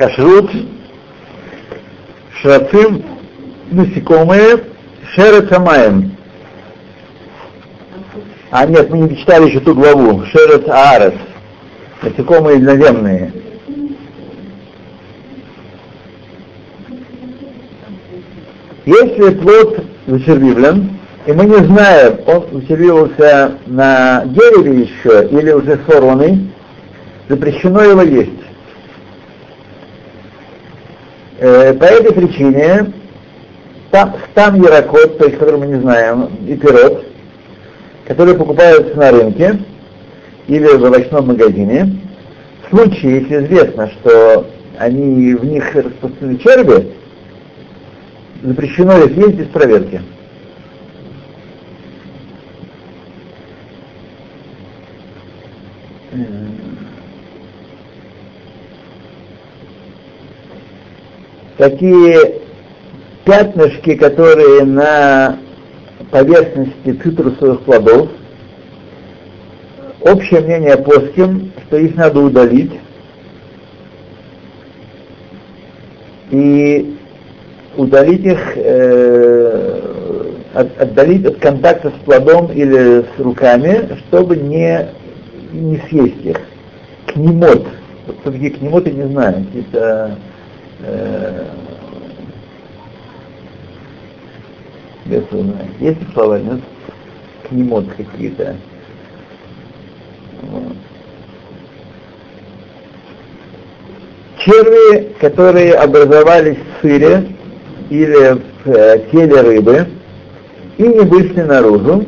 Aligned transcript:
кашрут, 0.00 0.50
шрацим, 2.40 3.04
насекомые, 3.70 4.64
шерет 5.14 5.50
хамаем. 5.50 6.16
А 8.50 8.64
нет, 8.64 8.88
мы 8.88 9.00
не 9.00 9.16
читали 9.18 9.50
еще 9.50 9.60
ту 9.60 9.74
главу. 9.74 10.24
Шерет 10.24 10.66
аарес. 10.70 11.12
Насекомые 12.00 12.58
наземные. 12.60 13.30
Если 18.86 19.34
плод 19.34 19.84
зачервивлен, 20.06 20.98
и 21.26 21.32
мы 21.32 21.44
не 21.44 21.56
знаем, 21.56 22.20
он 22.26 22.46
зачервивался 22.52 23.58
на 23.66 24.24
дереве 24.24 24.80
еще 24.80 25.28
или 25.28 25.52
уже 25.52 25.78
сорванный, 25.86 26.50
запрещено 27.28 27.82
его 27.82 28.00
есть. 28.00 28.49
Э, 31.42 31.72
по 31.72 31.84
этой 31.84 32.12
причине 32.12 32.92
там, 33.90 34.14
там 34.34 34.62
ярокот, 34.62 35.16
то 35.16 35.24
есть 35.24 35.38
который 35.38 35.58
мы 35.58 35.68
не 35.68 35.80
знаем, 35.80 36.28
и 36.46 36.54
пирот, 36.54 37.02
которые 38.06 38.36
покупаются 38.36 38.94
на 38.98 39.10
рынке 39.10 39.58
или 40.48 40.66
в 40.66 40.84
овощном 40.84 41.28
магазине, 41.28 41.96
в 42.62 42.76
случае, 42.76 43.22
если 43.22 43.46
известно, 43.46 43.90
что 43.90 44.48
они 44.76 45.32
в 45.32 45.46
них 45.46 45.74
распространены 45.74 46.38
черви, 46.40 46.92
запрещено 48.42 48.98
их 48.98 49.16
есть 49.16 49.34
без 49.36 49.46
проверки. 49.46 50.02
Такие 61.60 62.40
пятнышки, 63.26 63.94
которые 63.94 64.64
на 64.64 65.40
поверхности 66.10 66.92
цитрусовых 67.02 67.60
плодов, 67.64 68.08
общее 70.00 70.40
мнение 70.40 70.78
плоским, 70.78 71.52
что 71.66 71.76
их 71.76 71.96
надо 71.96 72.20
удалить. 72.20 72.72
И 76.30 76.96
удалить 77.76 78.24
их, 78.24 78.40
э, 78.56 79.80
от, 80.54 80.80
отдалить 80.80 81.26
от 81.26 81.36
контакта 81.40 81.90
с 81.90 82.04
плодом 82.06 82.50
или 82.52 83.02
с 83.02 83.18
руками, 83.18 83.98
чтобы 84.08 84.38
не, 84.38 84.88
не 85.52 85.76
съесть 85.90 86.24
их. 86.24 86.40
Кнемот. 87.08 87.66
Вот 88.06 88.16
что 88.22 88.32
такие 88.32 88.52
кнемоты, 88.52 88.92
не 88.92 89.08
знаю. 89.08 89.44
Какие-то 89.44 90.16
э, 90.82 91.46
есть 95.80 96.12
слова, 96.12 96.38
нет? 96.38 96.60
Кнемот 97.48 97.86
какие-то. 97.96 98.56
Черви, 104.38 105.12
которые 105.20 105.74
образовались 105.74 106.56
в 106.56 106.82
сыре 106.82 107.26
или 107.90 108.40
в 108.64 108.70
э, 108.70 109.04
теле 109.10 109.40
рыбы 109.40 109.86
и 110.78 110.82
не 110.82 111.00
вышли 111.00 111.42
наружу, 111.42 112.06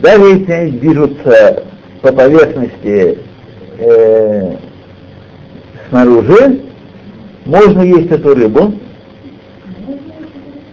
даже 0.00 0.22
если 0.24 0.52
они 0.52 0.70
движутся 0.72 1.64
по 2.02 2.12
поверхности 2.12 3.18
э, 3.78 4.56
снаружи, 5.88 6.60
можно 7.44 7.82
есть 7.82 8.10
эту 8.10 8.34
рыбу. 8.34 8.74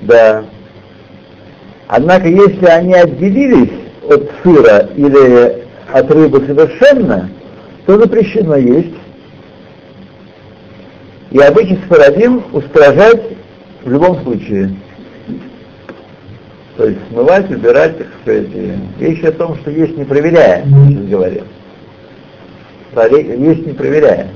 Да. 0.02 0.46
Однако, 1.88 2.28
если 2.28 2.66
они 2.66 2.94
отделились 2.94 3.72
от 4.10 4.32
сыра 4.42 4.90
или 4.96 5.64
от 5.92 6.10
рыбы 6.12 6.44
совершенно, 6.46 7.30
то 7.86 8.00
запрещено 8.00 8.56
есть. 8.56 8.96
И 11.32 11.40
обычно 11.40 11.78
спорадим 11.86 12.44
устражать 12.52 13.22
в 13.84 13.92
любом 13.92 14.22
случае. 14.24 14.76
То 16.78 16.88
есть 16.88 17.00
смывать, 17.10 17.50
убирать, 17.50 17.98
так 17.98 18.08
сказать, 18.22 18.48
вещи 18.98 19.26
о 19.26 19.32
том, 19.34 19.58
что 19.58 19.72
есть 19.72 19.98
не 19.98 20.06
проверяя, 20.06 20.64
сейчас 20.64 21.06
говорим. 21.06 21.44
Есть 22.96 23.66
не 23.66 23.74
проверяя. 23.74 24.30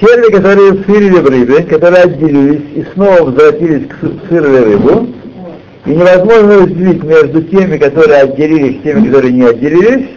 Черви, 0.00 0.30
которые 0.30 0.84
сырили 0.84 1.20
в 1.20 1.26
рыбе, 1.26 1.62
которые 1.62 2.02
отделились 2.02 2.64
и 2.74 2.84
снова 2.92 3.22
возвратились 3.22 3.86
к 3.88 4.28
сырой 4.28 4.64
рыбу, 4.64 5.08
и 5.86 5.90
невозможно 5.90 6.58
разделить 6.58 7.02
между 7.02 7.42
теми, 7.44 7.78
которые 7.78 8.20
отделились, 8.22 8.76
и 8.76 8.80
теми, 8.80 9.06
которые 9.06 9.32
не 9.32 9.44
отделились, 9.44 10.08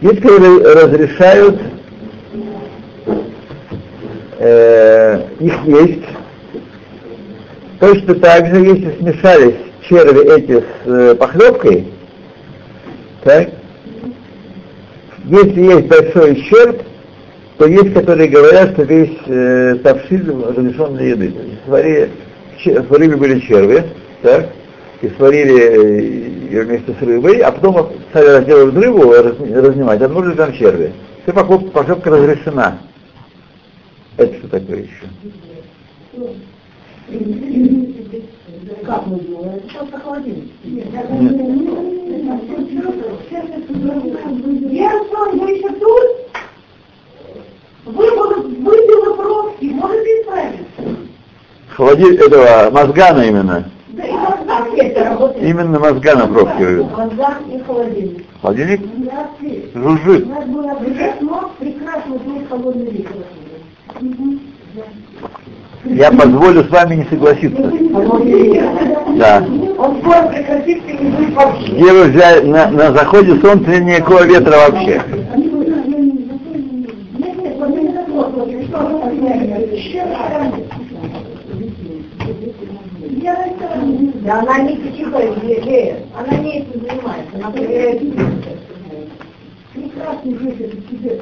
есть, 0.00 0.20
которые 0.20 0.58
разрешают 0.58 1.60
э, 4.38 5.22
их 5.40 5.54
есть. 5.64 6.04
Точно 7.80 8.14
так 8.14 8.46
же, 8.46 8.60
если 8.64 8.96
смешались 8.98 9.56
черви 9.88 10.36
эти 10.36 10.60
с 10.60 10.64
э, 10.86 11.14
похлебкой, 11.16 11.86
так, 13.24 13.48
если 15.24 15.62
есть 15.62 15.86
большой 15.88 16.32
ущерб, 16.34 16.82
то 17.58 17.66
есть, 17.66 17.94
которые 17.94 18.28
говорят, 18.28 18.72
что 18.72 18.82
весь 18.82 19.16
э, 19.26 19.76
тавшиль 19.82 20.28
разрешен 20.28 20.96
для 20.96 21.06
еды. 21.06 21.34
Свари, 21.66 22.08
в 22.64 22.92
рыбе 22.92 23.16
были 23.16 23.40
черви, 23.40 23.84
так, 24.22 24.50
и 25.02 25.08
сварили 25.10 25.60
э, 25.60 26.00
ее 26.50 26.62
вместе 26.62 26.94
с 26.98 27.02
рыбой, 27.02 27.38
а 27.38 27.52
потом 27.52 27.92
стали 28.10 28.26
разделывать 28.26 28.74
рыбу, 28.74 29.12
разнимать, 29.12 30.02
обнаружили 30.02 30.34
там 30.34 30.52
черви. 30.54 30.92
Все 31.22 31.32
покупка, 31.32 31.70
покупка 31.70 32.10
разрешена. 32.10 32.78
Это 34.16 34.34
что 34.38 34.48
такое 34.48 34.78
еще? 34.78 35.06
Как 38.84 39.06
мы 39.06 39.20
делаем? 39.20 39.60
Сейчас 39.68 39.88
охладим. 39.92 40.50
Я 44.72 44.90
что, 45.04 45.32
я 45.34 45.48
еще 45.50 45.68
тут? 45.68 46.23
Вы, 47.84 48.10
вы 48.10 49.14
пробки, 49.16 49.66
можете 49.66 50.22
исправиться? 50.22 50.64
Холодильник 51.68 52.20
этого 52.20 52.70
мозгана 52.70 53.22
именно. 53.22 53.68
Да, 53.88 54.04
и 54.04 54.12
мозган 54.12 55.32
Именно 55.40 55.78
мозга 55.78 56.16
на 56.16 56.26
пробке 56.26 56.64
вывел. 56.64 56.88
Мозган 56.88 57.34
и 57.50 57.58
холодильник. 57.62 58.24
Холодильник? 58.40 58.80
Жужжит. 59.74 60.26
У 60.26 60.28
нас 60.28 60.44
было 60.46 60.74
прекрасно 61.58 62.18
пить 62.18 62.48
холодный 62.48 62.90
ветер. 62.90 63.10
Я 65.84 66.10
позволю 66.10 66.64
с 66.64 66.70
вами 66.70 66.96
не 66.96 67.04
согласиться. 67.04 67.62
Да. 69.16 69.44
Где 71.68 71.92
вы 71.92 72.04
взяли, 72.04 72.46
на, 72.46 72.70
на 72.70 72.92
заходе 72.92 73.38
солнца 73.40 73.78
никакого 73.78 74.24
ветра 74.24 74.56
вообще. 74.56 75.02
Да 84.24 84.40
она 84.40 84.58
не 84.60 84.76
психология, 84.76 86.06
она 86.16 86.38
не 86.38 86.60
этим 86.60 86.80
занимается, 86.80 87.34
она 87.34 87.50
проверяет 87.50 88.00
Прекрасный 89.74 90.38
жизнь 90.38 90.64
это 90.64 90.76
тебе 90.88 91.20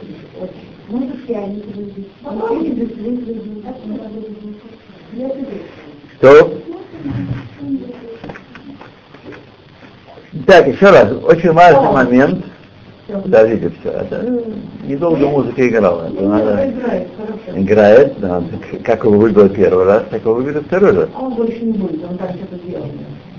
Может, 0.89 1.29
я 1.29 1.47
не 1.49 1.63
Что? 6.19 6.53
Так, 10.47 10.69
еще 10.69 10.91
раз, 10.91 11.13
очень 11.25 11.51
важный 11.51 11.93
момент. 11.93 12.45
Подождите, 13.09 13.73
все, 13.81 13.91
это 13.91 14.25
недолго 14.85 15.27
музыка 15.29 15.69
играла. 15.69 16.09
Это 16.09 16.23
надо... 16.23 16.71
Играет, 16.71 17.09
играет, 17.55 18.21
да. 18.21 18.43
Как 18.85 19.05
его 19.05 19.17
выбрал 19.19 19.49
первый 19.49 19.85
раз, 19.85 20.05
так 20.11 20.23
его 20.23 20.35
выберет 20.35 20.67
второй 20.67 20.93
раз. 20.93 21.09
А 21.15 21.21
он 21.21 21.35
больше 21.35 21.61
не 21.61 21.73
будет, 21.73 22.03
он 22.09 22.17
там 22.17 22.29
что-то. 22.31 22.57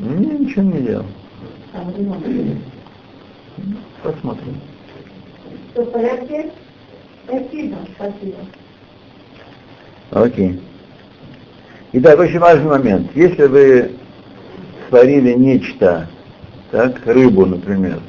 Не, 0.04 0.38
ничего 0.40 0.64
не 0.64 0.82
делал. 0.82 1.06
Посмотрим. 4.04 4.60
Все 5.72 5.84
в 5.84 5.92
порядке? 5.92 6.52
Спасибо, 7.26 7.78
спасибо. 7.96 8.38
Окей. 10.12 10.62
Итак, 11.94 12.20
очень 12.20 12.40
важный 12.40 12.70
момент. 12.70 13.12
Если 13.16 13.46
вы 13.46 13.92
сварили 14.90 15.34
нечто, 15.34 16.10
так, 16.72 17.06
рыбу, 17.06 17.46
например, 17.46 18.00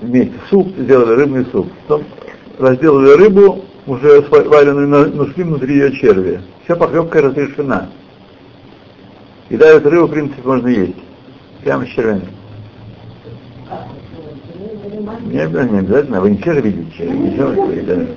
вместе 0.00 0.34
суп, 0.48 0.68
сделали 0.78 1.14
рыбный 1.14 1.44
суп. 1.46 1.72
Потом 1.86 2.04
разделали 2.58 3.16
рыбу 3.16 3.64
уже 3.86 4.22
сваленную, 4.22 5.16
нашли 5.16 5.42
внутри 5.42 5.74
ее 5.74 5.92
черви. 5.96 6.40
Вся 6.64 6.76
похлебка 6.76 7.20
разрешена. 7.20 7.88
И 9.50 9.56
даже 9.56 9.80
рыбу, 9.80 10.06
в 10.06 10.10
принципе, 10.10 10.42
можно 10.44 10.68
есть. 10.68 10.96
Прямо 11.62 11.86
с 11.86 11.88
червями. 11.88 12.28
Не 15.26 15.38
обязательно, 15.40 15.78
обязательно, 15.78 16.20
вы 16.20 16.36
все 16.36 16.52
же 16.54 16.60
видите 16.60 16.90
черви. 16.96 18.08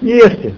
Не 0.00 0.12
ешьте. 0.12 0.54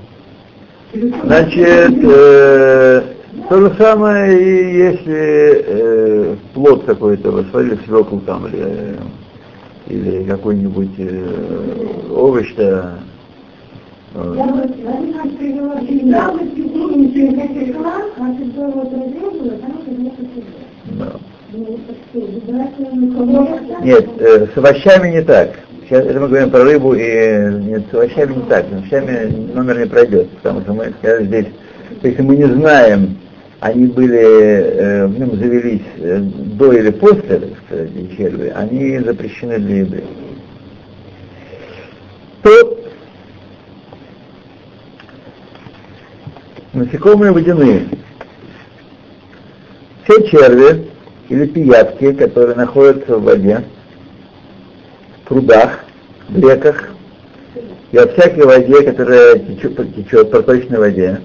Значит, 1.24 2.04
э, 2.04 3.02
то 3.48 3.60
же 3.60 3.74
самое, 3.78 4.40
и 4.40 4.78
если 4.78 5.64
э, 5.66 6.36
плод 6.54 6.84
какой-то, 6.84 7.30
вы 7.30 7.44
сварили 7.50 7.78
свеклу 7.84 8.20
там, 8.20 8.46
или, 8.46 8.96
или 9.86 10.24
какой-нибудь 10.24 10.94
э, 10.98 11.86
овощ, 14.18 14.70
да, 14.84 14.98
нет, 23.82 24.08
э, 24.18 24.46
с 24.52 24.56
овощами 24.58 25.10
не 25.10 25.22
так. 25.22 25.50
Сейчас 25.84 26.04
это 26.04 26.20
мы 26.20 26.28
говорим 26.28 26.50
про 26.50 26.64
рыбу, 26.64 26.94
и 26.94 27.00
нет, 27.00 27.84
с 27.90 27.94
овощами 27.94 28.34
не 28.34 28.42
так. 28.42 28.66
С 28.66 28.72
овощами 28.72 29.52
номер 29.54 29.78
не 29.78 29.86
пройдет, 29.86 30.28
потому 30.30 30.60
что 30.60 30.74
мы 30.74 30.92
сказали 30.98 31.24
здесь, 31.26 31.46
если 32.02 32.22
мы 32.22 32.36
не 32.36 32.44
знаем, 32.44 33.16
они 33.60 33.86
были, 33.86 34.20
э, 34.20 35.06
в 35.06 35.18
нем 35.18 35.36
завелись 35.36 35.82
э, 35.96 36.18
до 36.20 36.72
или 36.72 36.90
после, 36.90 37.38
так 37.38 37.50
сказать, 37.66 37.90
черви, 38.16 38.52
они 38.54 38.98
запрещены 38.98 39.58
для 39.58 39.76
еды. 39.78 40.04
То 42.42 42.78
насекомые 46.78 47.32
водяные. 47.32 47.88
Все 50.04 50.26
черви 50.28 50.88
или 51.28 51.46
пиявки, 51.46 52.12
которые 52.12 52.56
находятся 52.56 53.18
в 53.18 53.24
воде, 53.24 53.64
в 55.22 55.28
прудах, 55.28 55.84
в 56.28 56.38
реках 56.38 56.90
и 57.92 57.96
во 57.96 58.06
всякой 58.06 58.44
воде, 58.44 58.82
которая 58.82 59.38
течет, 59.38 59.94
течет 59.94 60.28
в 60.28 60.30
проточной 60.30 60.78
воде, 60.78 61.20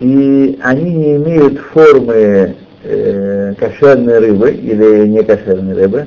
и 0.00 0.58
они 0.62 0.90
не 0.90 1.16
имеют 1.16 1.58
формы 1.72 2.56
э, 2.82 3.54
кошерной 3.58 4.18
рыбы 4.18 4.50
или 4.50 5.06
не 5.06 5.22
кошерной 5.22 5.74
рыбы, 5.74 6.06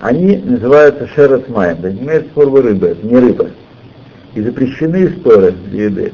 они 0.00 0.36
называются 0.38 1.06
шерот 1.08 1.48
майм, 1.48 1.78
то 1.78 1.88
есть 1.88 2.00
имеют 2.00 2.28
форму 2.32 2.60
рыбы, 2.60 2.96
не 3.02 3.16
рыба 3.16 3.50
и 4.34 4.40
запрещены 4.40 5.08
для 5.08 5.84
еды. 5.84 6.12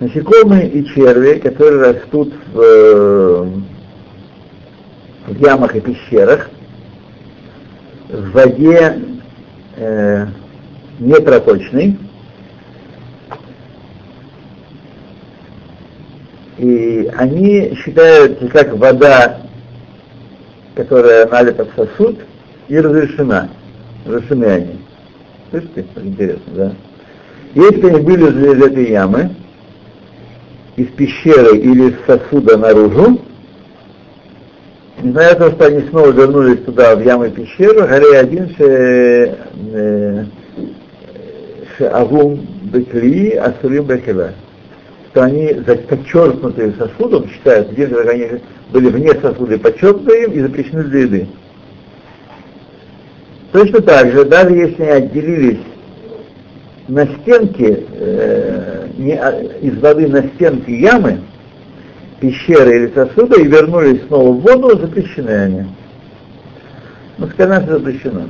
Насекомые 0.00 0.68
и 0.68 0.84
черви, 0.86 1.40
которые 1.40 1.92
растут 1.92 2.32
в, 2.54 3.50
в 5.26 5.40
ямах 5.40 5.76
и 5.76 5.80
пещерах, 5.80 6.48
в 8.08 8.30
воде 8.30 8.98
э, 9.76 10.26
непроточной, 10.98 11.98
и 16.56 17.10
они 17.16 17.74
считаются 17.76 18.48
как 18.48 18.72
вода, 18.74 19.42
которая 20.74 21.26
налита 21.28 21.66
в 21.66 21.74
сосуд, 21.76 22.20
и 22.68 22.78
разрешена. 22.78 23.50
Разрешены 24.06 24.44
они. 24.44 24.80
Слышите? 25.50 25.84
Интересно, 25.96 26.52
да? 26.54 26.72
Если 27.54 27.86
они 27.88 28.00
были 28.00 28.24
из 28.30 28.62
этой 28.62 28.90
ямы, 28.90 29.30
из 30.76 30.86
пещеры 30.88 31.58
или 31.58 31.90
из 31.90 31.94
сосуда 32.06 32.56
наружу, 32.56 33.20
несмотря 35.02 35.30
на 35.30 35.34
то, 35.34 35.50
что 35.50 35.66
они 35.66 35.88
снова 35.88 36.10
вернулись 36.10 36.62
туда, 36.64 36.94
в 36.94 37.02
яму 37.02 37.24
и 37.24 37.30
пещеру, 37.30 37.86
горе 37.86 38.18
один 38.18 38.48
ше, 38.54 39.36
э, 39.72 40.24
ше 41.76 41.84
авум 41.86 42.46
бекли, 42.72 43.32
асурим 43.32 43.84
бекела. 43.84 44.32
Что 45.10 45.24
они 45.24 45.54
подчеркнутые 45.88 46.72
сосудом 46.78 47.28
считают, 47.28 47.72
где 47.72 47.86
они 47.86 48.40
были 48.70 48.90
вне 48.90 49.12
сосуда, 49.20 49.58
подчеркнутые 49.58 50.28
и 50.28 50.40
запрещены 50.40 50.84
для 50.84 51.00
еды. 51.00 51.28
Точно 53.52 53.80
так 53.80 54.12
же, 54.12 54.24
даже 54.24 54.54
если 54.54 54.82
они 54.82 55.06
отделились 55.06 55.60
на 56.86 57.04
стенке, 57.06 57.84
э, 57.92 58.86
не, 58.96 59.14
из 59.60 59.78
воды 59.80 60.06
на 60.06 60.22
стенки 60.22 60.70
ямы, 60.70 61.20
пещеры 62.20 62.76
или 62.76 62.92
сосуда, 62.94 63.40
и 63.40 63.48
вернулись 63.48 64.06
снова 64.06 64.30
в 64.32 64.40
воду, 64.40 64.78
запрещены 64.78 65.30
они. 65.30 65.66
Ну, 67.18 67.28
что 67.28 67.78
запрещено. 67.78 68.22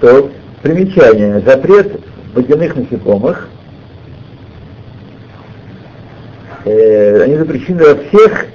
То, 0.00 0.30
примечание, 0.62 1.40
запрет 1.40 2.00
водяных 2.34 2.76
насекомых, 2.76 3.48
э, 6.66 7.22
они 7.22 7.36
запрещены 7.36 7.82
во 7.82 7.94
всех 7.94 8.46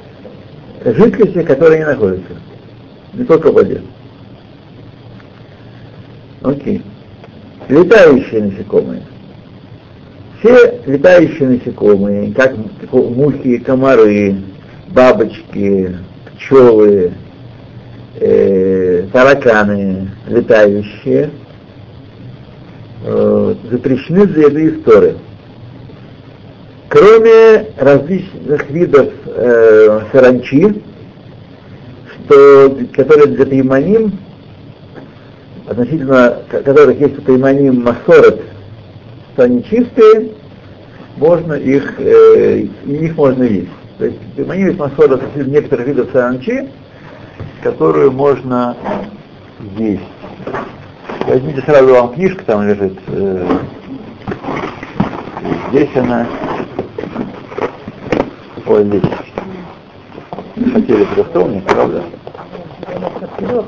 жидкостях, 0.85 1.47
которые 1.47 1.83
они 1.83 1.93
находятся 1.93 2.48
не 3.13 3.23
только 3.25 3.51
в 3.51 3.53
воде. 3.53 3.81
Окей. 6.41 6.81
Летающие 7.67 8.43
насекомые. 8.43 9.03
Все 10.39 10.81
летающие 10.85 11.49
насекомые, 11.49 12.33
как 12.33 12.55
мухи, 12.91 13.57
комары, 13.57 14.37
бабочки, 14.87 15.97
пчелы, 16.35 17.11
э, 18.15 19.07
тараканы 19.11 20.09
летающие, 20.27 21.29
э, 23.03 23.55
запрещены 23.69 24.25
для 24.27 24.43
еды 24.47 24.69
истории. 24.77 25.15
Кроме 26.87 27.67
различных 27.77 28.69
видов 28.69 29.09
э, 29.25 30.01
саранчи, 30.11 30.81
что, 32.29 32.77
которые 32.93 33.27
для 33.27 33.45
Тайманим, 33.45 34.11
относительно 35.67 36.37
которых 36.49 36.99
есть 36.99 37.17
у 37.17 37.21
Тайманим 37.21 37.83
Масорет, 37.83 38.41
что 39.33 39.43
они 39.43 39.63
чистые, 39.63 40.31
можно 41.17 41.53
их, 41.53 41.99
э, 41.99 42.67
их 42.85 43.15
можно 43.17 43.43
есть. 43.43 43.69
То 43.97 44.05
есть 44.05 44.17
Тайманим 44.35 44.67
есть 44.67 44.79
Масорет 44.79 45.13
относительно 45.13 45.51
некоторых 45.51 45.87
видов 45.87 46.09
саранчи, 46.13 46.69
которую 47.63 48.11
можно 48.11 48.77
есть. 49.77 50.03
Возьмите 51.27 51.61
сразу 51.61 51.93
вам 51.93 52.13
книжка, 52.13 52.43
там 52.45 52.67
лежит. 52.67 52.97
Э, 53.07 53.57
здесь 55.71 55.89
она. 55.95 56.27
Ой, 58.67 58.83
здесь. 58.85 59.01
Хотели 60.73 61.05
просто 61.05 61.61
правда? 61.67 62.03
Вперед. 63.27 63.65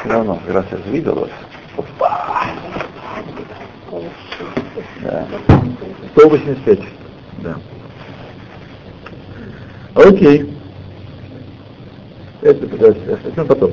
Все 0.00 0.08
равно, 0.08 0.38
раз. 0.48 1.30
Опа! 1.76 2.44
Да. 5.02 5.26
185. 6.12 6.80
Да. 7.38 7.56
Окей. 9.94 10.52
Это, 12.40 12.66
подожди, 12.66 13.00
а 13.36 13.44
потом? 13.44 13.72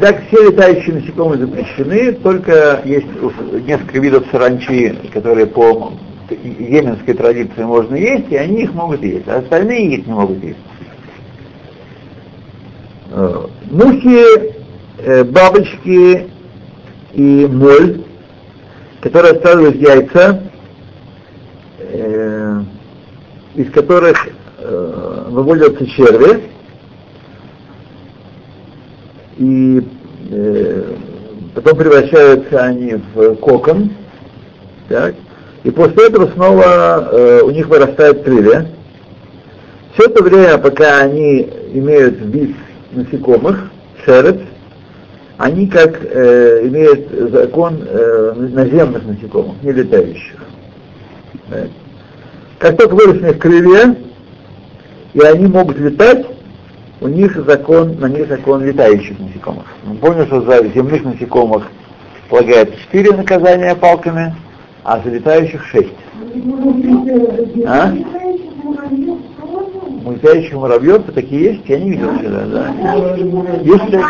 Так, 0.00 0.26
все 0.26 0.50
летающие 0.50 0.94
насекомые 0.94 1.38
запрещены, 1.38 2.12
только 2.14 2.82
есть 2.84 3.06
несколько 3.66 3.98
видов 4.00 4.24
саранчи, 4.32 4.98
которые 5.12 5.46
по 5.46 5.92
йеменской 6.32 7.14
традиции 7.14 7.62
можно 7.62 7.94
есть, 7.94 8.30
и 8.30 8.36
они 8.36 8.62
их 8.62 8.72
могут 8.74 9.02
есть, 9.02 9.28
а 9.28 9.38
остальные 9.38 9.96
их 9.96 10.06
не 10.06 10.12
могут 10.12 10.42
есть. 10.42 10.58
Э, 13.14 13.46
мухи, 13.70 14.54
э, 14.98 15.24
бабочки 15.24 16.30
и 17.12 17.46
моль, 17.46 18.04
которые 19.02 19.32
оставляют 19.32 19.76
яйца, 19.76 20.42
э, 21.78 22.62
из 23.54 23.70
которых 23.70 24.28
выводятся 25.28 25.84
черви, 25.88 26.44
и 29.38 29.82
потом 31.52 31.76
превращаются 31.76 32.62
они 32.62 32.94
в 33.12 33.34
кокон, 33.36 33.90
так, 34.88 35.16
И 35.64 35.70
после 35.70 36.08
этого 36.08 36.28
снова 36.32 37.08
э, 37.12 37.40
у 37.42 37.50
них 37.50 37.68
вырастают 37.68 38.22
крылья. 38.24 38.66
Все 39.94 40.06
это 40.06 40.22
время, 40.22 40.58
пока 40.58 40.98
они 40.98 41.48
имеют 41.72 42.18
вид 42.20 42.56
насекомых, 42.90 43.70
шерец, 44.04 44.40
они 45.38 45.68
как 45.68 46.00
э, 46.02 46.66
имеют 46.66 47.08
закон 47.30 47.82
э, 47.86 48.32
наземных 48.36 49.04
насекомых, 49.04 49.62
не 49.62 49.72
летающих. 49.72 50.36
Да. 51.48 51.66
Как 52.58 52.76
только 52.76 52.94
выросли 52.94 53.30
их 53.30 53.38
крылья, 53.38 53.96
и 55.14 55.20
они 55.20 55.46
могут 55.46 55.78
летать, 55.78 56.26
у 57.00 57.08
них 57.08 57.36
закон, 57.46 57.96
на 57.98 58.06
них 58.06 58.28
закон 58.28 58.64
летающих 58.64 59.18
насекомых. 59.18 59.66
Мы 59.84 59.96
помним, 59.96 60.26
что 60.26 60.42
за 60.42 60.66
земных 60.68 61.04
насекомых 61.04 61.64
полагается 62.28 62.76
четыре 62.78 63.16
наказания 63.16 63.74
палками, 63.74 64.34
а 64.84 65.00
за 65.00 65.10
летающих 65.10 65.64
шесть. 65.66 65.92
А? 67.66 67.92
Летающих 70.10 70.54
муравьев 70.54 71.02
такие 71.14 71.52
есть, 71.52 71.62
я 71.68 71.78
не 71.78 71.90
видел 71.90 72.12
всегда, 72.18 72.46
да. 72.46 72.68
Если... 73.62 74.02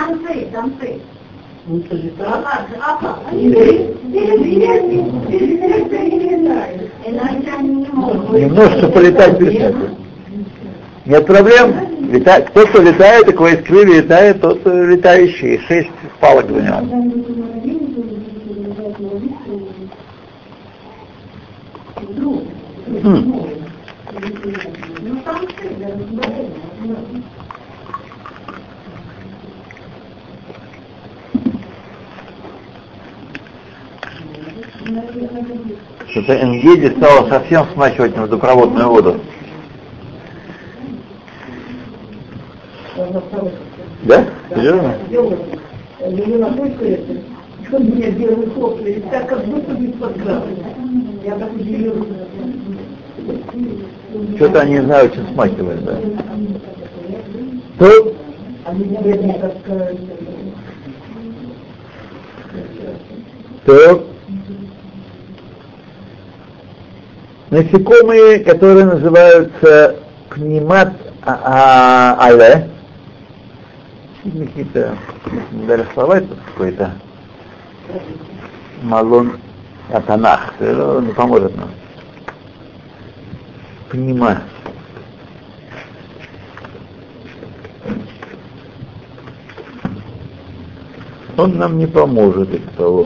Немножко 8.40 8.88
полетать 8.88 9.38
без 9.38 9.74
Нет 11.06 11.26
проблем. 11.26 11.74
Лета... 12.10 12.44
Кто, 12.48 12.66
кто 12.66 12.82
летает, 12.82 13.28
у 13.28 13.32
кого 13.32 13.48
есть 13.48 13.64
крылья 13.64 14.02
летает, 14.02 14.40
тот 14.40 14.64
летающий. 14.64 15.60
Шесть 15.68 15.90
палок 16.20 16.50
за 16.50 16.62
него. 16.62 17.51
Что-то 36.10 36.40
Энгеди 36.40 36.94
стало 36.96 37.28
совсем 37.28 37.66
смачивать 37.72 38.16
водопроводную 38.16 38.88
воду. 38.88 39.20
Да? 44.02 44.26
Серьезно? 44.54 44.94
Я 51.24 51.36
так 51.36 51.52
удивилась. 51.54 52.08
Что-то 54.36 54.60
они 54.60 54.72
не 54.72 54.82
знают, 54.82 55.14
что 55.14 55.24
смакивать, 55.32 55.84
да. 55.84 55.96
То... 57.78 58.14
То 63.64 64.06
насекомые, 67.50 68.40
которые 68.40 68.86
называются 68.86 69.96
пнемат 70.30 70.94
а, 71.24 71.38
а, 71.44 72.28
але, 72.28 72.68
какие-то 74.24 74.96
дали 75.66 75.86
слова 75.94 76.18
это 76.18 76.34
какой-то 76.52 76.92
малон 78.82 79.38
атанах, 79.92 80.54
он 80.60 81.06
не 81.06 81.12
поможет 81.12 81.54
нам. 81.56 81.70
Пнима. 83.92 84.42
Он 91.36 91.58
нам 91.58 91.76
не 91.76 91.86
поможет 91.86 92.54
из 92.54 92.62
того. 92.74 93.04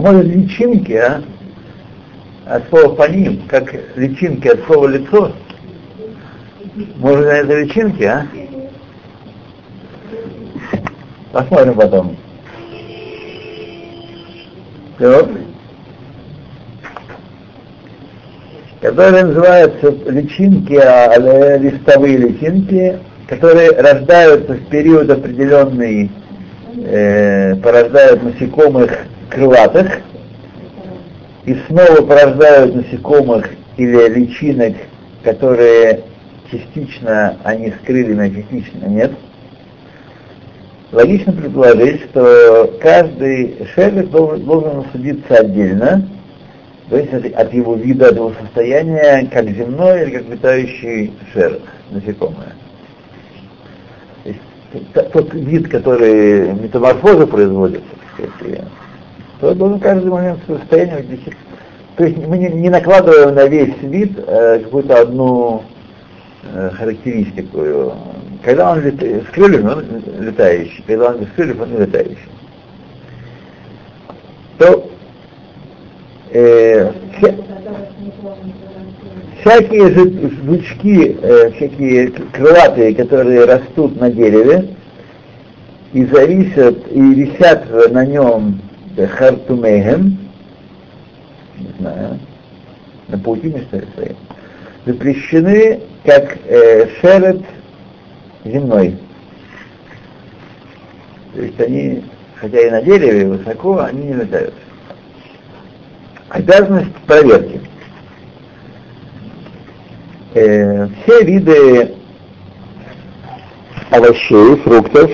Может 0.00 0.26
личинки, 0.26 0.92
а? 0.92 1.22
От 2.46 2.68
слова 2.68 2.94
паним, 2.94 3.42
как 3.48 3.74
личинки 3.96 4.48
от 4.48 4.64
слова 4.66 4.88
лицо. 4.88 5.32
Может, 6.96 7.26
это 7.26 7.60
личинки, 7.60 8.02
а? 8.02 8.26
Посмотрим 11.32 11.74
потом. 11.74 12.16
Вот. 14.98 15.43
Которые 18.94 19.24
называются 19.24 19.90
личинки, 20.08 20.74
а 20.74 21.58
листовые 21.58 22.16
личинки, 22.16 22.96
которые 23.26 23.72
рождаются 23.72 24.52
в 24.52 24.68
период 24.68 25.10
определенный, 25.10 26.12
э, 26.76 27.56
порождают 27.56 28.22
насекомых 28.22 28.96
крылатых 29.30 29.98
и 31.44 31.56
снова 31.66 32.06
порождают 32.06 32.76
насекомых 32.76 33.50
или 33.78 34.08
личинок, 34.10 34.74
которые 35.24 36.02
частично 36.48 37.36
они 37.42 37.70
с 37.70 37.74
а 37.74 38.30
частично 38.30 38.86
нет. 38.86 39.10
Логично 40.92 41.32
предположить, 41.32 42.00
что 42.04 42.78
каждый 42.80 43.56
шелест 43.74 44.10
должен, 44.10 44.44
должен 44.44 44.84
судиться 44.92 45.34
отдельно, 45.34 46.08
то 46.90 46.98
есть 46.98 47.12
от 47.12 47.52
его 47.54 47.74
вида, 47.76 48.08
от 48.08 48.16
его 48.16 48.32
состояния, 48.40 49.26
как 49.32 49.48
земной 49.48 50.02
или 50.02 50.18
как 50.18 50.28
летающий 50.28 51.12
шерх, 51.32 51.62
насекомое. 51.90 52.54
То 54.22 54.28
есть, 54.28 55.12
тот 55.12 55.32
вид, 55.32 55.68
который 55.68 56.52
метаморфозы 56.52 57.26
производит, 57.26 57.82
то 59.40 59.54
должен 59.54 59.80
каждый 59.80 60.10
момент 60.10 60.40
состояния 60.46 61.04
То 61.96 62.04
есть 62.04 62.18
мы 62.18 62.38
не, 62.38 62.68
накладываем 62.68 63.34
на 63.34 63.46
весь 63.46 63.76
вид 63.82 64.18
э, 64.26 64.60
какую-то 64.60 65.00
одну 65.00 65.62
э, 66.42 66.70
характеристику. 66.70 67.94
Когда 68.42 68.72
он 68.72 68.82
лет, 68.82 69.00
с 69.00 69.30
крыльями, 69.32 69.68
он 69.68 69.84
летающий, 70.20 70.84
когда 70.86 71.10
он 71.10 71.18
без 71.18 71.28
крыльев, 71.32 71.60
он 71.60 71.70
не 71.70 71.78
летающий. 71.78 72.18
То 74.58 74.90
э, 76.30 76.63
всякие 79.40 79.90
жучки, 80.44 81.16
э, 81.20 81.50
всякие 81.52 82.10
крылатые, 82.32 82.94
которые 82.94 83.44
растут 83.44 84.00
на 84.00 84.10
дереве 84.10 84.74
и 85.92 86.04
зависят 86.06 86.90
и 86.90 87.00
висят 87.00 87.92
на 87.92 88.04
нем 88.04 88.60
Хартумейхем, 88.96 90.18
не 91.58 91.68
знаю, 91.78 92.18
на 93.08 93.18
паутине 93.18 93.62
что 93.68 93.78
ли 93.78 93.86
своей, 93.94 94.16
запрещены 94.86 95.80
как 96.04 96.38
э, 96.46 96.88
шерет 97.00 97.42
земной. 98.44 98.96
То 101.34 101.42
есть 101.42 101.60
они, 101.60 102.04
хотя 102.36 102.60
и 102.60 102.70
на 102.70 102.82
дереве 102.82 103.26
высоко, 103.26 103.78
они 103.80 104.06
не 104.06 104.14
летают. 104.14 104.54
Обязанность 106.28 106.94
проверки. 107.06 107.60
Э, 110.34 110.88
все 110.88 111.22
виды 111.22 111.94
овощей, 113.90 114.56
фруктов, 114.64 115.08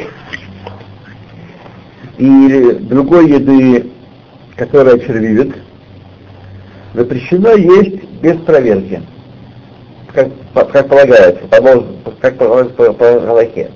или 2.16 2.72
другой 2.72 3.28
еды, 3.28 3.90
которая 4.56 4.98
червивит, 4.98 5.56
запрещено 6.94 7.50
есть 7.52 8.02
без 8.22 8.38
проверки, 8.38 9.02
как, 10.14 10.28
как 10.54 10.88
полагается, 10.88 11.46
по, 11.48 11.84
как 12.22 12.38
полагается 12.38 12.74
по, 12.74 12.92
по 12.94 13.20
Галахе. 13.20 13.70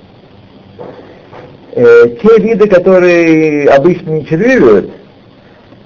Э, 1.72 2.08
те 2.22 2.38
виды, 2.38 2.68
которые 2.68 3.68
обычно 3.68 4.10
не 4.12 4.24
червивают, 4.24 4.90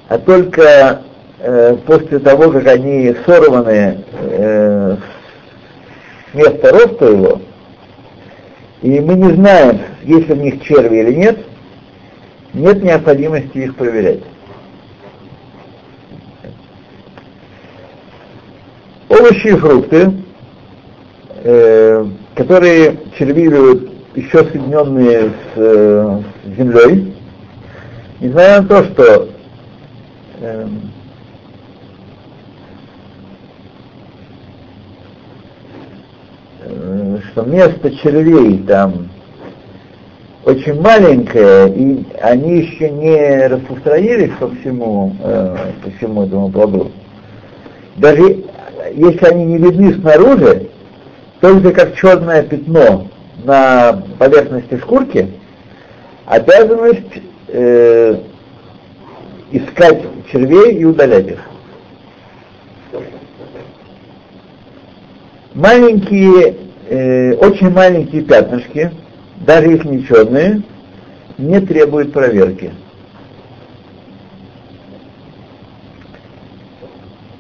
а 0.08 0.18
только 0.18 1.02
э, 1.40 1.76
после 1.84 2.20
того, 2.20 2.52
как 2.52 2.66
они 2.68 3.16
сорваны 3.26 4.04
э, 4.20 4.67
с 6.30 6.35
места 6.35 6.73
роста 6.73 7.06
его, 7.06 7.40
и 8.82 9.00
мы 9.00 9.14
не 9.14 9.32
знаем, 9.35 9.80
есть 10.04 10.28
ли 10.28 10.35
в 10.35 10.38
них 10.38 10.62
черви 10.62 10.99
или 10.99 11.14
нет, 11.14 11.38
нет 12.54 12.82
необходимости 12.82 13.58
их 13.58 13.76
проверять. 13.76 14.20
Овощи 19.08 19.49
и 19.49 19.56
фрукты, 19.56 20.12
э, 21.42 22.06
которые 22.35 22.99
червивают 23.18 23.90
еще 24.14 24.44
соединенные 24.44 25.30
с, 25.30 25.32
э, 25.56 26.23
с 26.44 26.56
землей, 26.56 27.14
несмотря 28.20 28.62
на 28.62 28.68
то, 28.68 28.85
что 28.85 29.28
э, 30.40 30.68
что 37.32 37.42
место 37.42 37.90
червей 37.97 38.58
там 38.66 39.08
очень 40.44 40.80
маленькое, 40.80 41.68
и 41.68 42.06
они 42.23 42.61
еще 42.61 42.90
не 42.90 43.47
распространились 43.49 44.32
по 44.38 44.49
всему, 44.49 45.14
э, 45.23 45.56
по 45.85 45.90
всему 45.90 46.25
этому 46.25 46.50
плоду. 46.50 46.90
Даже 47.97 48.44
если 48.94 49.26
они 49.26 49.44
не 49.44 49.58
видны 49.58 49.94
снаружи, 49.94 50.68
только 51.40 51.73
как 51.73 51.97
черное 51.97 52.42
пятно 52.42 53.08
на 53.44 54.02
поверхности 54.18 54.78
шкурки, 54.78 55.28
обязанность 56.25 57.23
э, 57.49 58.18
искать 59.52 60.02
червей 60.30 60.76
и 60.76 60.85
удалять 60.85 61.28
их. 61.28 61.40
Маленькие, 65.54 66.56
э, 66.88 67.35
очень 67.35 67.71
маленькие 67.71 68.23
пятнышки, 68.23 68.90
даже 69.47 69.68
если 69.68 69.88
не 69.88 70.04
черные, 70.04 70.62
не 71.38 71.61
требуют 71.61 72.12
проверки. 72.12 72.73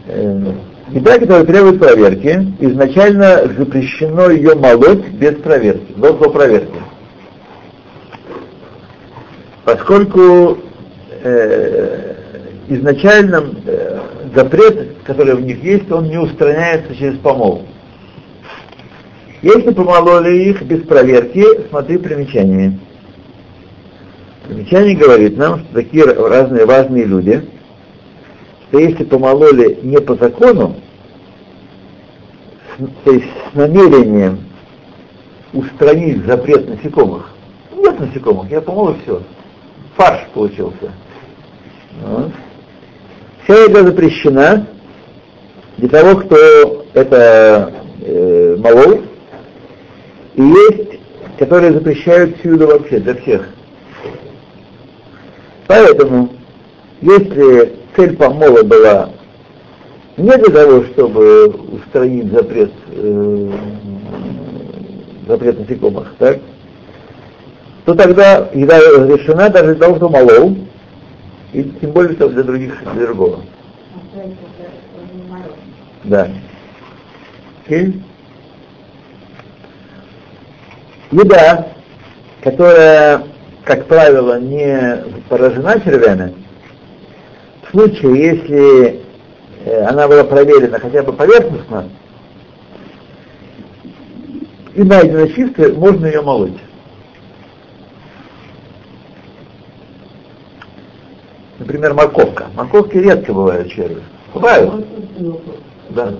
Э, 0.06 0.52
Еда, 0.90 1.18
которая 1.18 1.44
требует 1.44 1.78
проверки, 1.78 2.46
изначально 2.60 3.42
запрещено 3.58 4.30
ее 4.30 4.54
молоть 4.54 5.06
без 5.08 5.34
проверки, 5.36 5.92
до, 5.96 6.14
до 6.14 6.30
проверки. 6.30 6.78
Поскольку 9.64 10.56
э, 11.22 12.14
изначально 12.68 13.50
э, 13.66 14.00
запрет, 14.34 14.96
который 15.04 15.34
в 15.34 15.42
них 15.42 15.62
есть, 15.62 15.90
он 15.92 16.08
не 16.08 16.16
устраняется 16.16 16.96
через 16.96 17.18
помол. 17.18 17.66
Если 19.42 19.72
помололи 19.72 20.50
их 20.50 20.62
без 20.62 20.82
проверки, 20.82 21.44
смотри 21.70 21.98
примечание. 21.98 22.78
Примечание 24.46 24.96
говорит 24.96 25.36
нам, 25.36 25.60
что 25.60 25.74
такие 25.74 26.04
разные 26.04 26.66
важные 26.66 27.04
люди– 27.04 27.42
что 28.68 28.78
если 28.78 29.04
помололи 29.04 29.78
не 29.82 29.98
по 29.98 30.14
закону, 30.16 30.76
то 33.04 33.12
есть 33.12 33.26
с 33.50 33.54
намерением 33.54 34.44
устранить 35.52 36.24
запрет 36.26 36.68
насекомых, 36.68 37.30
нет 37.74 37.98
насекомых, 37.98 38.50
я 38.50 38.60
помолол 38.60 38.96
все, 39.02 39.22
фарш 39.96 40.26
получился. 40.34 40.92
Вот. 42.02 42.30
Вся 43.44 43.64
еда 43.64 43.82
запрещена 43.82 44.66
для 45.78 45.88
того, 45.88 46.20
кто 46.20 46.84
это 46.92 47.72
э, 48.02 48.56
молол, 48.58 49.02
и 50.38 50.42
есть, 50.42 51.00
которые 51.38 51.72
запрещают 51.72 52.38
всю 52.38 52.54
еду 52.54 52.68
вообще, 52.68 53.00
для 53.00 53.14
всех. 53.16 53.48
Поэтому, 55.66 56.30
если 57.00 57.76
цель 57.96 58.16
помола 58.16 58.62
была 58.62 59.10
не 60.16 60.30
для 60.30 60.50
того, 60.50 60.84
чтобы 60.84 61.48
устранить 61.48 62.32
запрет, 62.32 62.72
э, 62.92 63.52
запрет 65.26 65.58
насекомых, 65.58 66.14
так, 66.18 66.38
то 67.84 67.94
тогда 67.94 68.48
еда 68.54 68.78
разрешена 68.78 69.48
даже 69.48 69.74
для 69.74 69.86
того, 69.86 69.96
кто 69.96 70.08
молол, 70.08 70.56
и 71.52 71.64
тем 71.80 71.90
более 71.90 72.14
что 72.14 72.28
для 72.28 72.44
других, 72.44 72.74
для 72.94 73.06
другого. 73.06 73.40
Да. 76.04 76.28
Okay. 77.68 77.92
Еда, 81.10 81.68
которая, 82.42 83.22
как 83.64 83.86
правило, 83.86 84.38
не 84.38 85.04
поражена 85.28 85.80
червями, 85.80 86.34
в 87.62 87.70
случае, 87.70 88.32
если 88.32 89.00
э, 89.64 89.84
она 89.84 90.06
была 90.06 90.24
проверена 90.24 90.78
хотя 90.78 91.02
бы 91.02 91.12
поверхностно 91.12 91.88
и 94.74 94.82
найдена 94.82 95.28
чистой, 95.28 95.72
можно 95.72 96.06
ее 96.06 96.22
молоть. 96.22 96.58
Например, 101.58 101.94
морковка. 101.94 102.46
Морковки 102.54 102.98
редко 102.98 103.32
бывают 103.32 103.70
черви. 103.70 104.02
Бывают. 104.32 104.86
Да. 105.90 106.14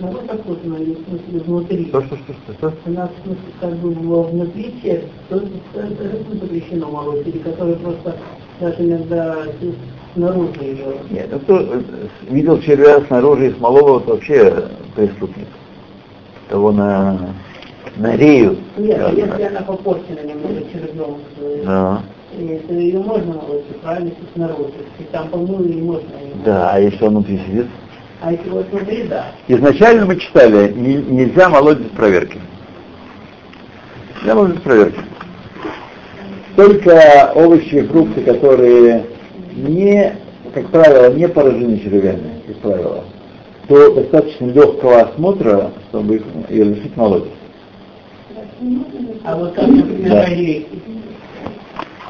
Ну, 0.00 0.08
вот 0.08 0.58
она 0.64 0.78
есть, 0.78 1.00
в 1.00 1.10
смысле, 1.10 1.40
внутри. 1.40 1.88
Что, 1.88 2.02
что, 2.02 2.16
что, 2.16 2.32
что, 2.32 2.52
что? 2.54 2.72
Она, 2.86 3.08
в 3.08 3.22
смысле, 3.22 3.52
как 3.60 3.72
бы 3.76 3.90
внутри 4.22 4.74
червь, 4.82 5.04
то 5.28 5.36
это 5.74 6.36
запрещено 6.40 6.88
молоть, 6.88 7.26
или 7.26 7.38
который 7.38 7.76
просто 7.76 8.16
даже 8.60 8.76
иногда 8.78 9.44
снаружи 10.14 10.62
ее. 10.62 10.86
Нет, 11.10 11.28
ну 11.30 11.38
кто 11.40 11.60
э, 11.60 11.82
видел 12.30 12.60
червя 12.62 13.00
снаружи 13.02 13.48
и 13.48 13.54
смолого, 13.54 14.00
то 14.00 14.12
вообще 14.12 14.68
преступник. 14.96 15.46
Того 16.48 16.72
на, 16.72 17.34
на 17.96 18.16
рею. 18.16 18.56
Нет, 18.78 19.00
а 19.04 19.12
если 19.12 19.42
она 19.42 19.60
попорчена 19.60 20.20
немного 20.20 20.62
червем, 20.72 21.18
да. 21.64 22.02
то 22.36 22.74
ее 22.74 22.98
можно 23.00 23.34
молоть, 23.34 23.66
правильно, 23.82 24.08
если 24.08 24.32
снаружи. 24.34 24.72
И 24.98 25.02
там 25.12 25.28
помыло 25.28 25.62
не 25.62 25.82
можно. 25.82 26.08
Да, 26.44 26.70
а 26.72 26.80
если 26.80 27.04
он 27.04 27.16
внутри 27.16 27.38
сидит? 27.46 27.66
А 28.22 28.32
если 28.32 28.50
вот 28.50 28.66
внутри, 28.70 29.04
да. 29.04 29.32
Изначально 29.48 30.04
мы 30.04 30.16
читали, 30.16 30.72
не, 30.72 30.96
нельзя 30.96 31.48
молоть 31.48 31.78
без 31.78 31.90
проверки. 31.90 32.38
Нельзя 34.18 34.34
молоть 34.34 34.54
без 34.54 34.60
проверки. 34.60 35.00
Только 36.56 37.32
овощи 37.34 37.76
и 37.76 37.82
фрукты, 37.86 38.20
которые 38.22 39.06
не, 39.54 40.14
как 40.52 40.68
правило, 40.68 41.12
не 41.14 41.28
поражены 41.28 41.78
червями, 41.78 42.42
как 42.46 42.56
правило, 42.56 43.04
то 43.68 43.94
достаточно 43.94 44.46
легкого 44.46 45.00
осмотра, 45.00 45.70
чтобы 45.88 46.16
их 46.16 46.22
и 46.50 46.62
разрешить 46.62 46.96
молоть. 46.96 47.24
А 49.24 49.36
вот 49.36 49.54
как, 49.54 49.66
например, 49.66 50.10
Да. 50.10 50.20
орехи. 50.24 50.66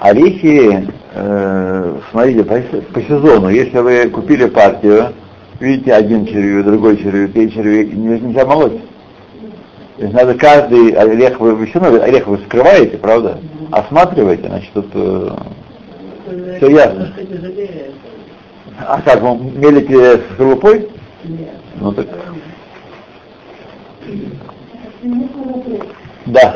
Орехи, 0.00 0.88
э, 1.14 1.98
смотрите, 2.10 2.44
по, 2.44 2.60
по 2.94 3.02
сезону, 3.02 3.48
если 3.50 3.78
вы 3.78 4.08
купили 4.08 4.46
партию, 4.46 5.12
видите 5.60 5.92
один 5.92 6.26
червяк, 6.26 6.64
другой 6.64 6.96
червяк, 6.96 7.32
третий 7.32 7.54
червяк, 7.54 7.86
не- 7.92 8.18
нельзя 8.20 8.44
молоть. 8.46 8.80
То 9.96 10.02
есть 10.04 10.14
надо 10.14 10.34
каждый 10.34 10.92
орех 10.92 11.38
вы 11.38 11.66
все 11.66 11.78
равно 11.78 12.02
орех 12.02 12.26
вы 12.26 12.38
скрываете, 12.38 12.96
правда? 12.96 13.38
Осматриваете, 13.70 14.48
значит, 14.48 14.72
тут 14.72 14.86
э, 14.94 15.30
Всё 16.56 16.70
ясно. 16.70 17.12
А 18.78 19.02
как 19.02 19.20
вы 19.20 19.36
мелите 19.58 20.16
с 20.18 20.20
скорлупой? 20.34 20.88
Нет. 21.24 21.50
Ну 21.80 21.92
так. 21.92 22.06
Да. 26.26 26.54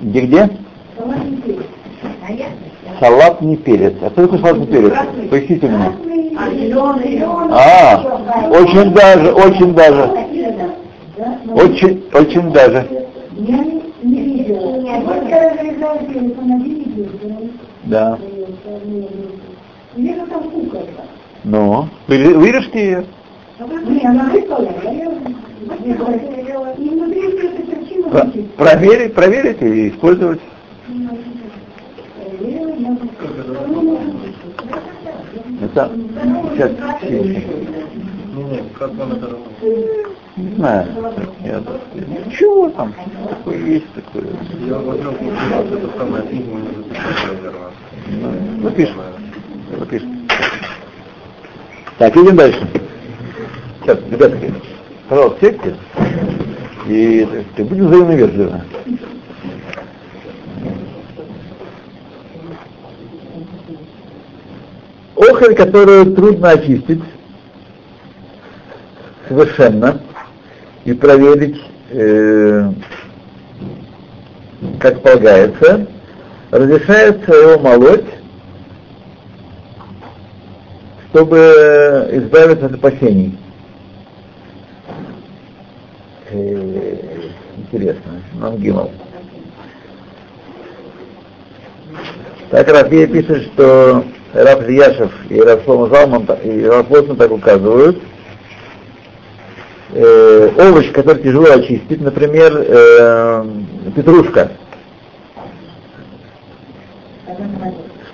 Где 0.00 0.50
Салат 3.00 3.40
не 3.42 3.56
перец. 3.56 3.94
А 4.02 4.10
что 4.10 4.22
такое 4.22 4.38
салат 4.40 4.58
не 4.58 4.66
перец? 4.66 4.92
Поясните 5.30 5.66
мне. 5.68 5.92
А 7.50 8.48
очень 8.50 8.92
даже, 8.92 9.32
очень 9.32 9.74
даже, 9.74 10.10
очень, 11.54 12.04
очень 12.12 12.52
даже. 12.52 12.86
Да. 17.84 18.18
Ну, 21.44 21.88
вы- 22.08 22.34
вырежьте 22.34 22.78
ее. 22.84 23.04
Проверить, 28.56 29.14
проверить 29.14 29.62
и 29.62 29.88
использовать. 29.88 30.40
Там, 35.76 35.90
сейчас, 36.54 36.72
Не, 37.02 38.42
не, 38.44 38.62
как 38.78 38.94
вам 38.94 39.12
это 39.12 39.36
не 40.36 40.54
знаю. 40.56 40.86
Я, 41.44 41.62
чего 42.30 42.70
там? 42.70 42.94
Такое 43.28 43.58
есть 43.58 43.92
такое. 43.92 44.24
Я 44.66 44.78
возьму 44.78 45.12
вот 45.12 45.72
это 45.72 45.98
самое 45.98 46.22
книгу, 46.24 46.56
не. 46.56 46.68
Ну, 48.22 48.32
Напишем. 48.62 48.96
Напишем. 49.78 50.28
Так, 51.98 52.16
идем 52.16 52.36
дальше. 52.36 52.66
Сейчас, 53.82 53.98
ребятки, 54.10 54.54
пожалуйста, 55.10 55.40
сядьте. 55.40 55.76
И 56.86 57.26
сказать, 57.52 57.68
будем 57.70 57.88
взаимно 57.88 58.12
вежливы. 58.12 58.62
Охоль, 65.16 65.54
которую 65.54 66.14
трудно 66.14 66.50
очистить 66.50 67.02
совершенно 69.28 70.00
и 70.84 70.92
проверить, 70.92 71.60
э, 71.90 72.70
как 74.78 75.02
полагается, 75.02 75.86
разрешается 76.50 77.32
его 77.32 77.58
молоть, 77.58 78.04
чтобы 81.10 82.08
избавиться 82.12 82.66
от 82.66 82.74
опасений. 82.74 83.38
Э, 86.30 86.86
Интересно, 87.56 88.22
нам 88.34 88.56
Гимал. 88.58 88.90
Так 92.50 92.68
Рафия 92.68 93.06
пишет, 93.08 93.50
что 93.52 94.04
Раф 94.32 94.68
Яшев 94.68 95.12
и 95.28 95.40
Раф 95.40 95.64
Шлома 95.64 95.94
Залман 95.94 96.26
и 96.44 96.64
Раф 96.64 96.90
Лотман 96.90 97.16
так 97.16 97.30
указывают. 97.30 98.02
Э, 99.92 100.50
овощ, 100.58 100.90
который 100.92 101.22
тяжело 101.22 101.46
очистить, 101.52 102.00
например, 102.00 102.52
э, 102.54 103.44
петрушка, 103.94 104.50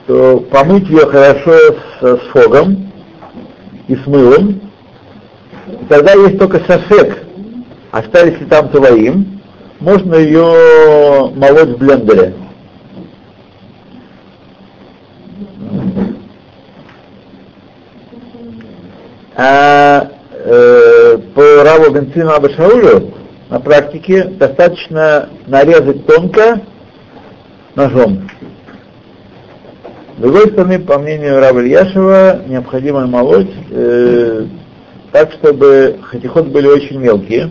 что 0.04 0.40
помыть 0.50 0.88
ее 0.88 1.06
хорошо 1.06 1.52
с, 1.52 2.00
с 2.00 2.20
фогом 2.32 2.92
и 3.88 3.96
с 3.96 4.06
мылом, 4.06 4.60
и 5.66 5.84
тогда 5.86 6.12
есть 6.12 6.38
только 6.38 6.60
сосек, 6.66 7.24
остались 7.90 8.38
ли 8.38 8.46
там 8.46 8.68
твоим, 8.68 9.40
можно 9.80 10.14
ее 10.14 11.32
молоть 11.34 11.70
в 11.70 11.78
блендере. 11.78 12.34
А 19.44 20.08
э, 20.30 21.18
по 21.34 21.64
Раву 21.64 21.90
Бенцину 21.90 22.30
Абашаулю 22.30 23.12
на 23.50 23.58
практике 23.58 24.22
достаточно 24.22 25.30
нарезать 25.48 26.06
тонко 26.06 26.60
ножом. 27.74 28.30
С 30.16 30.20
другой 30.20 30.46
стороны, 30.52 30.78
по 30.78 30.96
мнению 31.00 31.40
Рава 31.40 31.58
Ильяшева, 31.58 32.42
необходимо 32.46 33.08
молоть 33.08 33.50
э, 33.72 34.46
так, 35.10 35.32
чтобы 35.32 35.98
хатихот 36.02 36.46
были 36.46 36.68
очень 36.68 37.00
мелкие, 37.00 37.50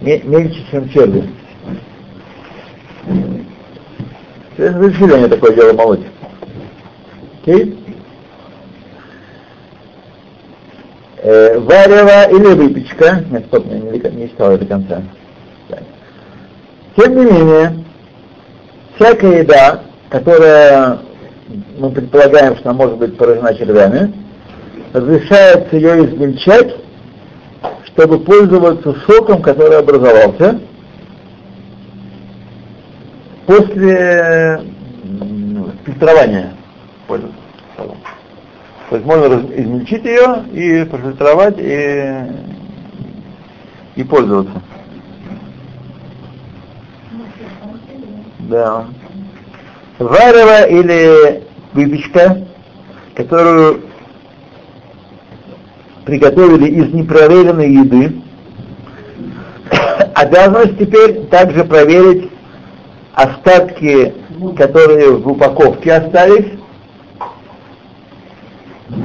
ме- 0.00 0.22
мельче, 0.22 0.60
чем 0.70 0.88
черви. 0.90 1.28
Разрешили 4.56 5.12
они 5.12 5.28
такое 5.28 5.56
дело 5.56 5.72
молоть. 5.72 6.06
Окей? 7.42 7.83
Э, 11.26 11.58
варево 11.58 12.30
или 12.30 12.54
выпечка. 12.54 13.24
Нет, 13.30 13.46
стоп, 13.46 13.64
я 13.66 13.78
не, 13.78 13.98
не 14.14 14.28
читал 14.28 14.52
это 14.52 14.64
до 14.64 14.66
конца. 14.66 15.02
Так. 15.70 15.82
Тем 16.96 17.16
не 17.16 17.24
менее, 17.24 17.84
всякая 18.96 19.40
еда, 19.40 19.80
которая 20.10 20.98
мы 21.78 21.90
предполагаем, 21.92 22.56
что 22.56 22.68
она 22.68 22.78
может 22.78 22.98
быть 22.98 23.16
поражена 23.16 23.54
червями, 23.54 24.12
разрешается 24.92 25.74
ее 25.74 26.04
измельчать, 26.04 26.76
чтобы 27.86 28.18
пользоваться 28.18 28.94
соком, 29.06 29.40
который 29.40 29.78
образовался 29.78 30.60
после 33.46 34.60
м, 35.04 35.72
фильтрования 35.86 36.52
пользоваться. 37.08 37.43
То 38.94 38.98
есть 38.98 39.06
можно 39.08 39.44
измельчить 39.56 40.04
ее 40.04 40.44
и 40.52 40.84
профильтровать 40.84 41.56
и, 41.58 42.14
и 43.96 44.04
пользоваться. 44.04 44.62
Да. 48.38 48.84
Варево 49.98 50.68
или 50.68 51.42
выпечка, 51.72 52.46
которую 53.16 53.80
приготовили 56.04 56.68
из 56.68 56.94
непроверенной 56.94 57.72
еды, 57.72 58.22
обязанность 60.14 60.78
теперь 60.78 61.24
также 61.26 61.64
проверить 61.64 62.30
остатки, 63.12 64.14
которые 64.56 65.16
в 65.16 65.26
упаковке 65.26 65.94
остались, 65.94 66.60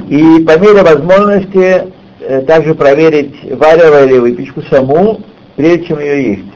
и 0.08 0.44
по 0.44 0.58
мере 0.58 0.82
возможности 0.82 1.92
э, 2.20 2.42
также 2.42 2.74
проверить 2.74 3.34
варево 3.52 4.04
или 4.04 4.18
выпечку 4.18 4.62
саму, 4.62 5.20
прежде 5.56 5.86
чем 5.86 6.00
ее 6.00 6.30
есть. 6.30 6.52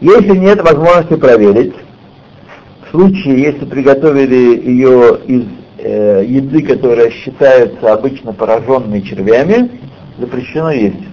Если 0.00 0.36
нет 0.36 0.60
возможности 0.62 1.14
проверить, 1.14 1.74
в 2.86 2.90
случае, 2.90 3.42
если 3.42 3.64
приготовили 3.64 4.60
ее 4.68 5.18
из 5.26 5.44
э, 5.78 6.24
еды, 6.26 6.62
которая 6.62 7.10
считается 7.10 7.92
обычно 7.92 8.32
пораженной 8.32 9.02
червями, 9.02 9.70
запрещено 10.18 10.72
есть. 10.72 11.06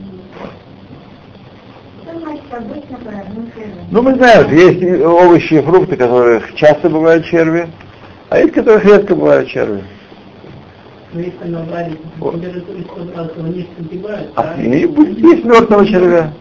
Ну, 3.92 4.02
мы 4.02 4.16
знаем, 4.16 4.52
есть 4.56 5.04
овощи 5.04 5.54
и 5.54 5.62
фрукты, 5.62 5.96
которых 5.96 6.56
часто 6.56 6.90
бывают 6.90 7.26
черви, 7.26 7.68
а 8.30 8.40
есть, 8.40 8.54
которых 8.54 8.86
редко 8.86 9.16
бывают 9.16 9.50
черви. 9.50 9.84
Но 11.12 11.22
если 11.22 11.44
она 11.44 11.64
варит 11.64 12.00
Вот. 12.20 12.36
температуре 12.36 12.84
100 12.84 13.04
градусов, 13.06 13.44
они 13.44 13.68
согревают, 13.78 14.32
А 14.36 14.62
и 14.62 14.86
будет 14.86 15.18
есть 15.18 15.44
мертвого 15.44 15.88
червя. 15.88 16.32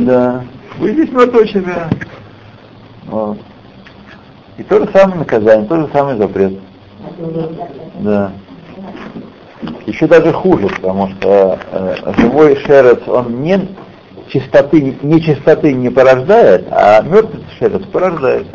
Да. 0.00 0.44
Будет 0.78 0.96
есть 0.96 1.12
мертвого 1.12 1.46
червя. 1.46 1.90
Вот. 3.06 3.38
И 4.56 4.62
то 4.62 4.78
же 4.78 4.88
самое 4.92 5.18
наказание, 5.18 5.68
тот 5.68 5.80
же 5.80 5.88
самый 5.92 6.16
запрет. 6.16 6.54
Да. 8.00 8.32
Еще 9.86 10.06
даже 10.06 10.32
хуже, 10.32 10.68
потому 10.68 11.08
что 11.08 11.58
э, 11.70 12.12
живой 12.18 12.56
шерец, 12.56 13.00
он 13.06 13.42
не 13.42 13.68
чистоты, 14.28 14.96
не 15.02 15.20
чистоты 15.20 15.74
не 15.74 15.90
порождает, 15.90 16.66
а 16.70 17.02
мертвый 17.02 17.44
шерец 17.58 17.84
порождает. 17.86 18.46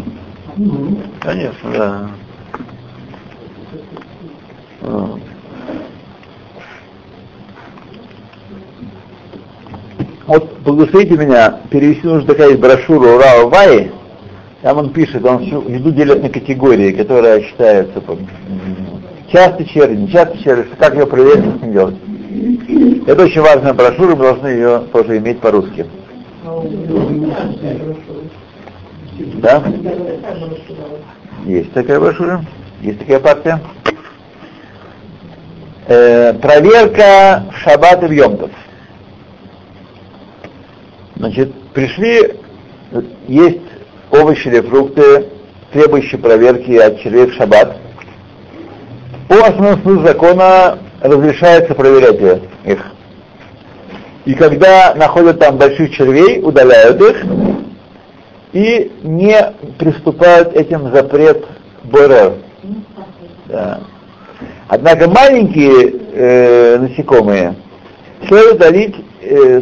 Конечно, 1.21 1.71
да. 1.71 2.09
Вот. 4.81 5.19
Вот 10.25 10.59
благословите 10.63 11.17
меня, 11.17 11.59
перевести 11.69 12.07
нужно 12.07 12.27
такая 12.27 12.57
брошюра 12.57 13.15
Урава 13.15 13.49
Ваи, 13.49 13.91
там 14.61 14.77
он 14.77 14.89
пишет, 14.91 15.25
он 15.25 15.41
еду 15.41 15.91
делит 15.91 16.23
на 16.23 16.29
категории, 16.29 16.93
которые 16.93 17.43
считаются 17.43 18.01
часто 19.29 19.65
черви, 19.65 19.95
не 19.95 20.07
часто 20.07 20.37
черви, 20.37 20.69
как 20.79 20.95
ее 20.95 21.05
проверить, 21.07 21.61
ним 21.61 21.73
делать. 21.73 21.95
Это 23.05 23.23
очень 23.23 23.41
важная 23.41 23.73
брошюра, 23.73 24.15
мы 24.15 24.23
должны 24.23 24.47
ее 24.47 24.83
тоже 24.93 25.17
иметь 25.17 25.39
по-русски. 25.39 25.85
Да? 29.17 29.63
Есть 31.45 31.73
такая 31.73 31.99
брошюра, 31.99 32.43
есть 32.81 32.99
такая 32.99 33.19
партия. 33.19 33.59
Э, 35.87 36.33
проверка 36.33 37.43
в 37.53 37.57
шаббат 37.59 38.03
и 38.03 38.07
в 38.07 38.11
Йомтов. 38.11 38.51
Значит, 41.15 41.53
пришли, 41.73 42.35
есть 43.27 43.61
овощи 44.11 44.47
или 44.47 44.61
фрукты, 44.61 45.27
требующие 45.71 46.19
проверки 46.19 46.71
от 46.77 46.99
червей 47.01 47.27
в 47.27 47.33
шаббат. 47.33 47.77
По 49.27 49.35
основному 49.35 50.05
закона 50.05 50.79
разрешается 51.01 51.75
проверять 51.75 52.41
их. 52.65 52.79
И 54.25 54.33
когда 54.35 54.95
находят 54.95 55.39
там 55.39 55.57
больших 55.57 55.91
червей, 55.91 56.41
удаляют 56.41 57.01
их 57.01 57.25
и 58.53 58.91
не 59.03 59.35
приступают 59.77 60.53
этим 60.55 60.91
запрет 60.93 61.45
Борер. 61.83 62.35
Да. 63.47 63.81
Однако 64.67 65.09
маленькие 65.09 65.93
э, 66.13 66.77
насекомые 66.77 67.55
следует 68.27 68.57
дарить 68.59 68.95
э, 69.21 69.61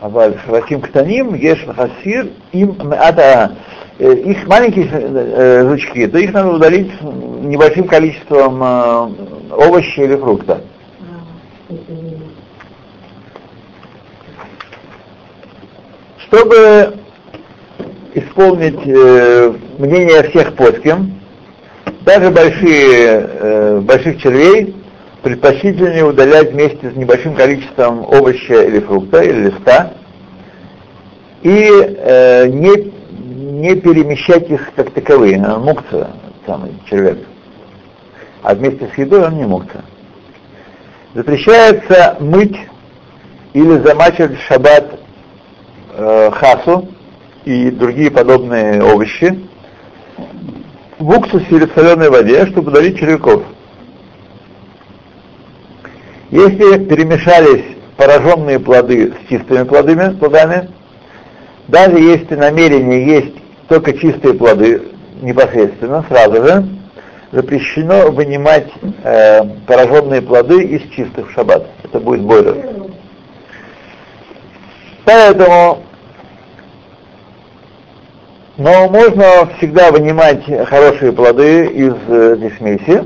Аваль 0.00 0.36
Шраким 0.44 0.82
Ктаним, 0.82 1.34
Еш 1.34 1.64
Хасир, 1.64 2.28
им 2.52 2.76
а, 2.90 3.08
это 3.08 3.56
их 3.98 4.46
маленькие 4.46 4.88
э, 4.90 4.90
э, 4.92 5.68
жучки, 5.68 6.06
то 6.06 6.18
их 6.18 6.32
надо 6.32 6.50
удалить 6.50 6.92
небольшим 7.00 7.88
количеством 7.88 8.62
э, 8.62 9.08
овощей 9.50 10.04
или 10.04 10.16
фруктов. 10.16 10.58
Чтобы 16.28 16.96
исполнить 18.14 18.80
э, 18.84 19.52
мнение 19.78 20.22
всех 20.24 20.54
плоским, 20.56 21.20
даже 22.00 22.30
большие, 22.30 23.28
э, 23.28 23.80
больших 23.80 24.20
червей 24.20 24.74
предпочтительнее 25.22 26.04
удалять 26.04 26.52
вместе 26.52 26.90
с 26.90 26.96
небольшим 26.96 27.34
количеством 27.34 28.04
овоща 28.04 28.62
или 28.64 28.80
фрукта, 28.80 29.22
или 29.22 29.50
листа, 29.50 29.92
и 31.42 31.70
э, 31.70 32.48
не, 32.48 32.92
не 33.60 33.76
перемещать 33.76 34.50
их 34.50 34.72
как 34.74 34.90
таковые, 34.90 35.38
он 35.38 35.62
мукца, 35.62 36.10
самый 36.44 36.74
червяк. 36.90 37.18
А 38.42 38.54
вместе 38.54 38.88
с 38.92 38.98
едой 38.98 39.26
он 39.26 39.36
не 39.36 39.44
мукца. 39.44 39.84
Запрещается 41.14 42.16
мыть 42.18 42.56
или 43.52 43.78
замачивать 43.78 44.38
в 44.38 44.42
шаббат 44.42 45.05
э, 45.96 46.30
хасу 46.32 46.88
и 47.44 47.70
другие 47.70 48.10
подобные 48.10 48.82
овощи 48.82 49.48
в 50.98 51.08
уксусе 51.08 51.46
или 51.50 51.66
в 51.66 51.74
соленой 51.74 52.10
воде, 52.10 52.46
чтобы 52.46 52.70
удалить 52.70 52.98
червяков. 52.98 53.42
Если 56.30 56.84
перемешались 56.84 57.64
пораженные 57.96 58.58
плоды 58.58 59.12
с 59.12 59.28
чистыми 59.28 59.64
плодами, 59.64 60.14
плодами, 60.16 60.68
даже 61.68 61.98
если 61.98 62.34
намерение 62.34 63.06
есть 63.06 63.34
только 63.68 63.92
чистые 63.92 64.34
плоды 64.34 64.82
непосредственно, 65.22 66.04
сразу 66.08 66.46
же, 66.46 66.68
запрещено 67.32 68.10
вынимать 68.10 68.68
э, 69.02 69.42
пораженные 69.66 70.22
плоды 70.22 70.62
из 70.62 70.82
чистых 70.90 71.28
в 71.28 71.32
шаббат. 71.32 71.66
Это 71.82 72.00
будет 72.00 72.22
бойлер. 72.22 72.56
Поэтому 75.04 75.85
но 78.66 78.88
можно 78.88 79.48
всегда 79.58 79.92
вынимать 79.92 80.42
хорошие 80.68 81.12
плоды 81.12 81.66
из 81.66 81.94
э, 82.08 82.32
этой 82.32 82.50
смеси, 82.58 83.04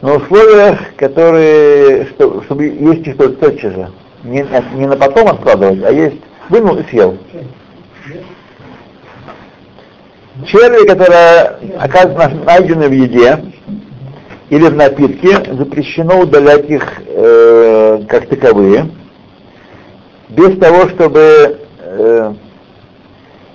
на 0.00 0.14
условиях, 0.14 0.78
которые, 0.96 2.06
что, 2.06 2.42
чтобы 2.44 2.64
есть 2.64 3.06
их 3.06 3.18
только 3.18 3.34
тотчас 3.34 3.74
же. 3.74 3.90
Не, 4.22 4.46
не 4.74 4.86
на 4.86 4.96
потом 4.96 5.28
откладывать, 5.28 5.84
а 5.84 5.92
есть 5.92 6.16
вынул 6.48 6.78
и 6.78 6.84
съел. 6.84 7.18
Черви, 10.46 10.86
которые 10.86 11.58
оказываются 11.78 12.42
найдены 12.46 12.88
в 12.88 12.92
еде 12.92 13.44
или 14.48 14.64
в 14.64 14.74
напитке, 14.74 15.44
запрещено 15.52 16.20
удалять 16.20 16.70
их 16.70 17.02
э, 17.06 18.00
как 18.08 18.28
таковые, 18.28 18.88
без 20.30 20.58
того, 20.58 20.88
чтобы 20.88 21.58
э, 21.80 22.34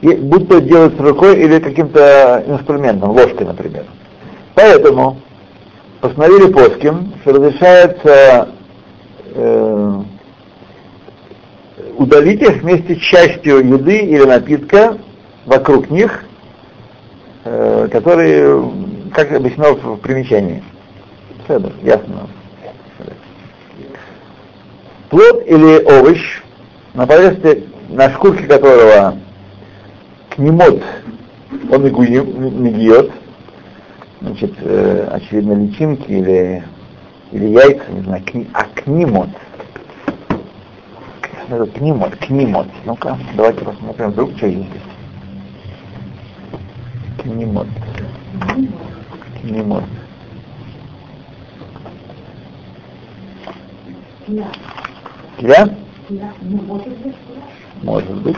и- 0.02 0.16
будь 0.16 0.48
то 0.48 0.60
делать 0.60 0.96
с 0.96 1.00
рукой 1.00 1.40
или 1.40 1.60
каким-то 1.60 2.44
инструментом, 2.48 3.12
ложкой, 3.12 3.48
например. 3.48 3.86
Поэтому 4.56 5.18
постановили 6.02 6.52
плоским, 6.52 7.14
что 7.22 7.34
разрешается 7.34 8.50
э, 9.36 10.02
удалить 11.98 12.42
их 12.42 12.62
вместе 12.64 12.96
с 12.96 13.00
частью 13.00 13.58
еды 13.60 13.98
или 14.00 14.24
напитка 14.24 14.98
вокруг 15.46 15.90
них, 15.90 16.24
э, 17.44 17.88
которые, 17.92 18.72
как 19.14 19.32
объяснено 19.32 19.74
в 19.74 19.98
примечании. 19.98 20.64
Федор, 21.48 21.74
ясно. 21.84 22.28
Плод 25.10 25.44
или 25.48 25.84
овощ, 25.84 26.42
на 26.94 27.08
поверхности, 27.08 27.68
на 27.90 28.12
шкурке 28.12 28.44
которого 28.44 29.16
кнемот, 30.40 30.82
он 31.70 31.84
гиет, 32.72 33.12
значит, 34.22 34.54
э, 34.62 35.10
очевидно, 35.12 35.54
личинки 35.54 36.10
или, 36.10 36.64
или 37.34 37.46
яйца, 37.48 37.92
не 37.92 38.02
знаю, 38.04 38.24
кни, 38.24 38.48
а 38.54 38.64
книмот. 38.64 39.30
Книмот, 41.76 42.16
книмот. 42.18 42.68
Ну-ка, 42.86 43.18
давайте 43.36 43.66
посмотрим, 43.66 44.12
вдруг 44.12 44.38
что 44.38 44.48
есть. 44.48 44.70
Книмот. 47.22 47.68
Книмот. 49.42 49.84
Я? 55.40 55.70
Может 57.82 58.22
быть. 58.22 58.38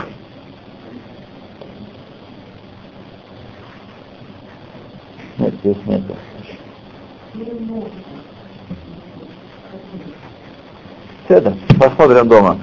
Здесь 5.63 5.78
нету. 5.86 6.15
Это, 11.28 11.56
посмотрим 11.80 12.28
дома. 12.28 12.60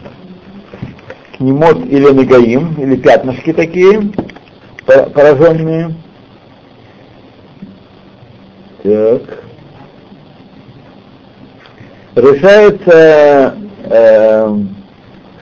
Книмот 1.36 1.86
или 1.86 2.10
нагаим, 2.10 2.74
или 2.74 2.96
пятнышки 2.96 3.52
такие, 3.52 4.10
по- 4.84 5.04
пораженные. 5.10 5.94
Так. 8.82 9.44
Решается 12.16 13.56
э, 13.84 14.56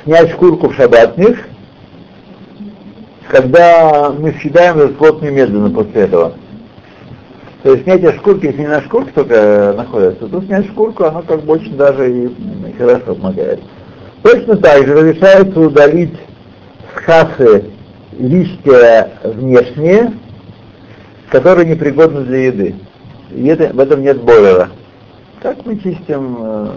снять 0.04 0.30
шкурку 0.32 0.68
в 0.68 0.74
шабатных, 0.74 1.48
когда 3.28 4.10
мы 4.10 4.32
съедаем 4.32 4.78
этот 4.78 4.98
плод 4.98 5.22
немедленно 5.22 5.70
после 5.70 6.02
этого. 6.02 6.34
То 7.66 7.72
есть 7.72 7.82
снятие 7.82 8.12
шкурки, 8.12 8.46
если 8.46 8.60
не 8.60 8.68
на 8.68 8.80
шкурке 8.82 9.10
только 9.10 9.74
находится, 9.76 10.28
то 10.28 10.40
снять 10.40 10.66
шкурку, 10.68 11.02
оно 11.02 11.22
как 11.22 11.42
бы 11.42 11.54
очень 11.54 11.76
даже 11.76 12.12
и 12.12 12.30
хорошо 12.78 13.16
помогает. 13.16 13.60
Точно 14.22 14.56
так 14.58 14.86
же 14.86 14.94
разрешается 14.94 15.58
удалить 15.58 16.14
с 16.94 17.00
хасы 17.00 17.64
листья 18.16 19.10
внешние, 19.24 20.12
которые 21.28 21.68
непригодны 21.68 22.22
для 22.22 22.46
еды. 22.46 22.76
И 23.32 23.48
это, 23.48 23.74
в 23.74 23.80
этом 23.80 24.00
нет 24.00 24.22
бойлера. 24.22 24.70
Как 25.42 25.66
мы 25.66 25.76
чистим 25.76 26.36
э, 26.38 26.68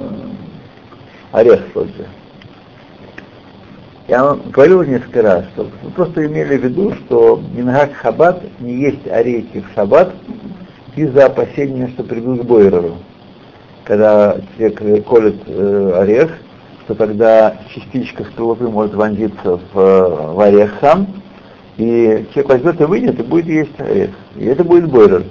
орех 1.34 1.62
только. 1.72 2.06
Я 4.08 4.24
вам 4.24 4.42
говорил 4.50 4.82
несколько 4.82 5.22
раз, 5.22 5.46
что 5.54 5.70
вы 5.84 5.92
просто 5.92 6.26
имели 6.26 6.58
в 6.58 6.64
виду, 6.64 6.96
что 6.96 7.40
Мингак 7.54 7.94
Хаббат 7.94 8.42
не 8.60 8.74
есть 8.74 9.08
орехи 9.08 9.62
в 9.62 9.76
шаббат 9.76 10.16
из-за 10.96 11.26
опасения, 11.26 11.88
что 11.90 12.04
придут 12.04 12.44
к. 12.44 12.98
Когда 13.84 14.38
человек 14.58 15.06
колет 15.06 15.36
э, 15.48 15.92
орех, 15.96 16.32
то 16.88 16.96
тогда 16.96 17.56
частичка 17.74 18.24
скорлупы 18.26 18.68
может 18.68 18.94
вонзиться 18.94 19.60
в, 19.74 19.80
э, 19.80 20.34
в 20.34 20.40
орех 20.40 20.74
сам, 20.82 21.08
и 21.78 22.26
человек 22.34 22.50
возьмет 22.50 22.82
и 22.82 22.84
выйдет, 22.86 23.20
и 23.20 23.24
будет 23.24 23.46
есть 23.48 23.80
орех. 23.80 24.12
И 24.36 24.46
это 24.46 24.64
будет 24.64 24.92
Бойер. 24.92 25.24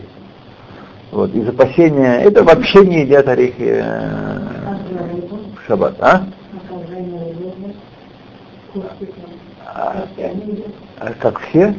Вот, 1.10 1.34
из 1.34 1.48
опасения, 1.48 2.20
это 2.20 2.44
вообще 2.44 2.86
не 2.86 3.02
едят 3.02 3.28
орехи 3.28 3.82
э, 3.82 4.38
в 5.56 5.66
шаббат, 5.66 5.96
а? 6.00 6.26
А, 9.66 10.06
а 11.00 11.12
как 11.20 11.40
все? 11.40 11.74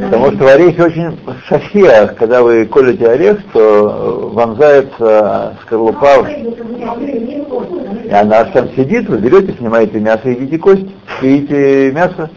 Потому 0.00 0.32
что 0.32 0.44
в 0.44 0.46
орехе 0.46 0.82
очень 0.82 1.18
шахия, 1.46 2.06
когда 2.18 2.42
вы 2.42 2.66
колете 2.66 3.06
орех, 3.08 3.38
то 3.52 3.60
э, 3.60 4.34
вонзается 4.34 5.56
скорлупа, 5.62 6.22
в- 6.22 6.28
и 6.28 8.10
она 8.10 8.44
там 8.44 8.68
сидит, 8.76 9.08
вы 9.08 9.18
берете, 9.18 9.52
снимаете 9.58 9.98
мясо, 10.00 10.28
едите 10.28 10.58
кость, 10.58 10.86
едите 11.22 11.92
мясо, 11.92 12.30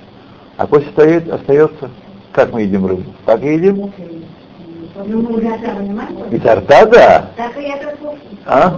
а 0.58 0.68
кость 0.68 0.88
остается. 0.98 1.90
Как 2.32 2.54
мы 2.54 2.62
едим 2.62 2.86
рыбу? 2.86 3.04
Так 3.26 3.44
и 3.44 3.54
едим. 3.56 3.92
Ну, 5.08 5.22
мы 5.22 5.38
уже 5.38 5.48
это 5.48 5.72
понимаем? 5.74 6.18
Изо 6.32 6.56
рта, 6.56 6.86
да. 6.86 7.32
Так 7.38 7.58
и 7.58 7.62
это 7.62 7.96
А? 8.46 8.76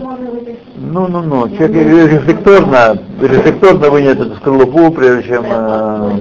Ну, 0.76 1.08
ну, 1.08 1.22
ну, 1.24 1.50
человек 1.58 2.12
рефлекторно, 2.12 3.00
рефлекторно 3.20 3.90
вынет 3.90 4.20
эту 4.20 4.36
скорлупу, 4.36 4.92
прежде 4.92 5.30
чем... 5.30 5.44
э, 5.46 6.20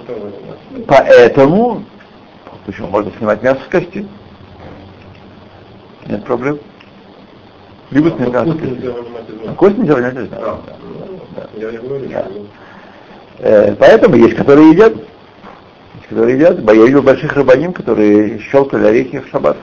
оставить. 0.00 0.86
Поэтому, 0.86 1.84
почему 2.64 2.88
можно 2.88 3.12
снимать 3.18 3.42
мясо 3.42 3.60
с 3.66 3.70
кости? 3.70 4.06
Нет 6.06 6.24
проблем. 6.24 6.58
Либо 7.90 8.10
снять 8.12 8.32
мясо 8.32 8.48
с 8.48 8.52
кости. 8.52 8.66
нельзя 8.66 8.90
вынимать 8.92 9.28
из 9.28 9.48
А. 9.48 9.54
Кость 9.54 9.78
нельзя 9.78 9.94
вынимать 9.94 10.14
из 10.14 10.30
мяса. 10.30 10.36
Да. 10.40 10.56
Да. 11.36 11.46
Я 11.60 11.70
не 11.70 11.78
говорю, 11.78 12.08
Да. 12.08 12.24
что... 12.24 12.30
Э, 13.40 13.74
Поэтому 13.78 14.16
есть, 14.16 14.36
которые 14.36 14.70
едят. 14.70 14.94
Которые 16.14 16.36
едят. 16.36 16.60
Я 16.60 16.86
видел 16.86 17.02
больших 17.02 17.32
рыбаним, 17.32 17.72
которые 17.72 18.38
щелкали 18.38 18.86
орехи 18.86 19.18
в 19.18 19.26
шаббат. 19.30 19.56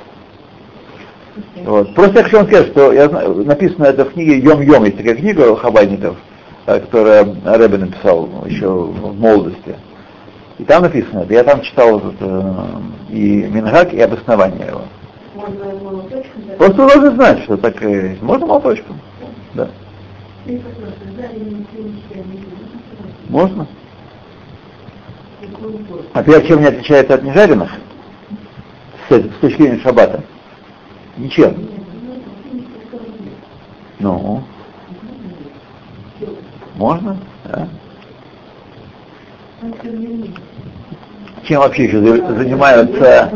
Вот. 1.63 1.95
Просто 1.95 2.17
я 2.17 2.23
хочу 2.23 2.37
вам 2.37 2.47
сказать, 2.47 2.67
что 2.67 2.91
я 2.91 3.07
написано 3.07 3.85
это 3.85 4.03
в 4.03 4.11
книге 4.11 4.37
Йом-Йом, 4.41 4.83
есть 4.83 4.97
такая 4.97 5.15
книга 5.15 5.49
у 5.49 5.55
хабайников, 5.55 6.17
э, 6.65 6.81
которая 6.81 7.25
Рэбе 7.45 7.77
написал 7.77 8.27
еще 8.47 8.67
в 8.67 9.17
молодости. 9.17 9.77
И 10.57 10.65
там 10.65 10.83
написано 10.83 11.19
это. 11.19 11.33
Я 11.33 11.45
там 11.45 11.61
читал 11.61 11.99
этот, 11.99 12.15
э, 12.19 12.53
и 13.11 13.47
Мингак, 13.49 13.93
и 13.93 14.01
обоснование 14.01 14.67
его. 14.67 14.81
Можно? 15.35 16.05
Просто 16.57 16.75
должны 16.75 17.11
знать, 17.11 17.43
что 17.43 17.55
так 17.55 17.81
есть. 17.81 18.21
Можно 18.21 18.45
молоточком? 18.45 18.99
Да. 19.53 19.69
Можно. 23.29 23.67
Опять, 26.13 26.47
чем 26.47 26.61
не 26.61 26.67
отличается 26.67 27.15
от 27.15 27.23
нежаренных? 27.23 27.71
С, 29.09 29.13
с 29.13 29.39
точки 29.41 29.61
зрения 29.61 29.79
шаббата? 29.79 30.23
Ничем. 31.17 31.55
Ну. 33.99 34.43
Можно? 36.75 37.17
Да. 37.45 37.67
Чем 41.43 41.59
вообще 41.59 41.85
еще 41.85 41.99
за- 42.01 42.35
занимаются. 42.35 43.31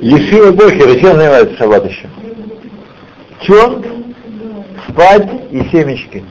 Ешива 0.00 0.52
Бохера? 0.52 0.98
Чем 1.00 1.16
занимаются 1.16 1.56
шаббат 1.56 1.86
еще? 1.88 2.08
Чем? 3.40 3.82
Спать 4.88 5.28
и 5.50 5.62
семечки. 5.70 6.24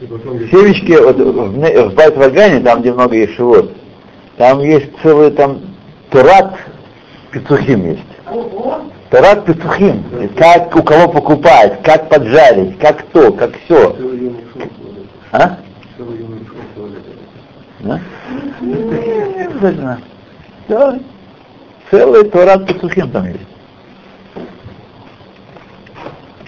Семечки, 0.00 0.92
вот 0.92 1.16
в, 1.16 1.88
в 1.88 1.94
байт 1.94 2.64
там, 2.64 2.80
где 2.80 2.92
много 2.92 3.16
ешивот, 3.16 3.72
там 4.36 4.60
есть 4.60 4.90
целый 5.02 5.32
там 5.32 5.60
турат 6.10 6.56
петухим 7.32 7.84
есть. 7.84 8.04
Турат 9.10 9.44
петухим. 9.44 10.04
Как 10.36 10.74
у 10.76 10.82
кого 10.84 11.10
покупать, 11.10 11.82
как 11.82 12.08
поджарить, 12.08 12.78
как 12.78 13.02
то, 13.08 13.32
как 13.32 13.58
все. 13.64 13.96
А? 15.32 15.58
Да? 17.80 18.00
Не 18.60 19.46
обязательно. 19.46 20.00
Да. 20.68 20.98
Целый 21.90 22.30
турат 22.30 22.68
петухим 22.68 23.10
там 23.10 23.26
есть. 23.26 23.40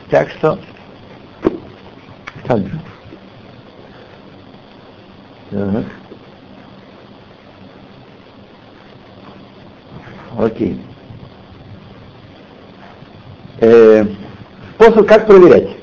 Так 0.09 0.29
что, 0.31 0.59
так 2.47 2.59
же. 2.59 2.81
Так. 5.51 5.85
Окей. 10.39 10.81
Э, 13.59 14.05
способ, 14.75 15.09
как 15.09 15.27
проверять? 15.27 15.77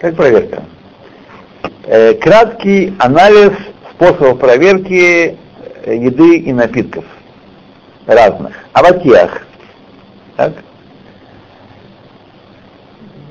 Как 0.00 0.16
проверка? 0.16 0.64
Э, 1.84 2.14
краткий 2.14 2.94
анализ 2.98 3.52
способов 3.92 4.38
проверки 4.38 5.36
э, 5.84 5.96
еды 5.96 6.38
и 6.38 6.52
напитков 6.52 7.04
разных. 8.06 8.56
Аватиях. 8.72 9.42
Так? 10.36 10.54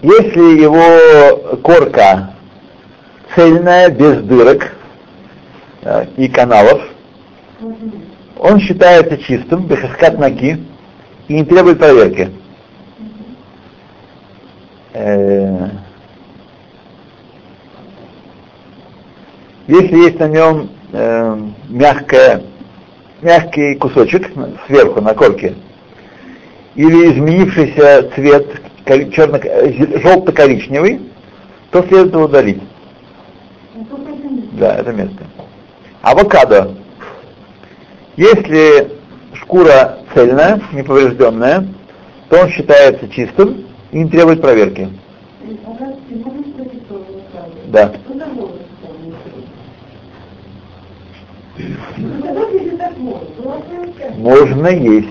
Если 0.03 0.61
его 0.61 1.57
корка 1.57 2.35
цельная, 3.33 3.89
без 3.89 4.21
дырок 4.21 4.71
и 6.17 6.27
каналов, 6.27 6.81
он 8.37 8.59
считается 8.59 9.17
чистым, 9.17 9.65
бехаскат 9.65 10.17
наки, 10.17 10.57
и 11.27 11.33
не 11.33 11.45
требует 11.45 11.79
проверки. 11.79 12.29
Э, 14.93 15.69
Если 19.69 19.97
есть 19.97 20.17
на 20.17 20.27
нем 20.27 20.71
э, 20.93 21.41
мягкая, 21.69 22.41
мягкий 23.21 23.75
кусочек 23.75 24.31
сверху 24.65 24.99
на 24.99 25.13
корке, 25.13 25.53
или 26.73 27.13
изменившийся 27.13 28.09
цвет 28.15 28.47
черно, 29.13 29.37
желто-коричневый, 30.01 31.01
то 31.69 31.83
следует 31.83 32.13
его 32.13 32.23
удалить. 32.23 32.63
Да, 34.53 34.77
это 34.77 34.91
место. 34.91 35.23
Авокадо. 36.01 36.75
Если 38.15 38.91
шкура 39.33 39.99
цельная, 40.13 40.62
неповрежденная, 40.73 41.67
то 42.29 42.41
он 42.41 42.49
считается 42.49 43.07
чистым 43.09 43.65
и 43.91 43.99
не 43.99 44.09
требует 44.09 44.41
проверки. 44.41 44.89
Да. 47.67 47.93
Можно 54.17 54.67
есть. 54.67 55.07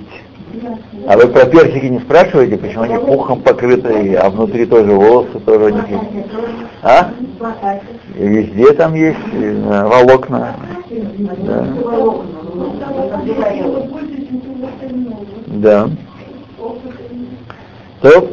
А 1.07 1.17
вы 1.17 1.29
про 1.29 1.47
персики 1.47 1.87
не 1.87 2.01
спрашиваете, 2.01 2.57
почему 2.57 2.83
они 2.83 2.97
пухом 2.97 3.43
покрыты, 3.43 4.15
а 4.17 4.31
внутри 4.31 4.67
тоже 4.67 4.93
волосы 4.93 5.41
тоже 5.41 5.65
у 5.65 5.69
них 5.69 5.89
есть? 5.89 6.27
А? 6.83 7.11
Везде 8.15 8.73
там 8.73 8.95
есть 8.95 9.19
волокна. 9.65 10.57
Да. 11.39 11.67
Да. 15.47 15.91
То, 18.01 18.31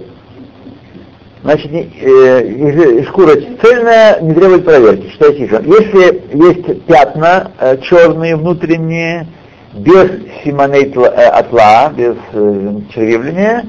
значит, 1.44 1.72
э, 1.72 3.04
шкура 3.04 3.36
цельная, 3.62 4.20
не 4.22 4.34
требует 4.34 4.66
проверки, 4.66 5.10
считайте 5.10 5.44
еще. 5.44 5.62
Если 5.64 6.24
есть 6.34 6.84
пятна 6.86 7.52
э, 7.60 7.78
черные, 7.82 8.36
внутренние, 8.36 9.28
без 9.76 10.10
симоней 10.44 10.90
тла- 10.92 11.14
э, 11.14 11.94
без 11.94 12.16
э, 12.34 12.80
червивления, 12.94 13.66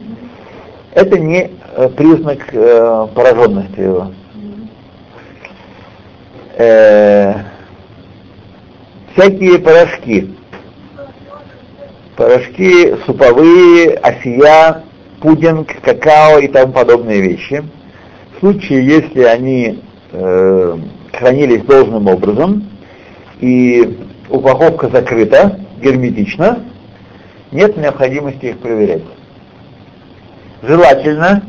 это 0.93 1.19
не 1.19 1.51
э, 1.77 1.89
признак 1.91 2.47
пораженности 3.15 3.81
его. 3.81 4.13
Всякие 9.15 9.59
порошки, 9.59 10.35
порошки 12.17 12.97
суповые, 13.05 13.95
осия, 13.97 14.85
пудинг, 15.21 15.69
какао 15.83 16.39
и 16.39 16.49
тому 16.49 16.73
подобные 16.73 17.21
вещи. 17.21 17.63
В 18.35 18.41
случае, 18.41 18.87
если 18.87 19.23
они 19.23 19.83
э, 20.13 20.79
хранились 21.13 21.63
должным 21.63 22.07
образом 22.07 22.69
и 23.41 23.99
упаковка 24.31 24.89
закрыта 24.89 25.61
герметично, 25.81 26.61
нет 27.53 27.77
необходимости 27.77 28.47
их 28.47 28.59
проверять. 28.59 29.03
Желательно, 30.63 31.43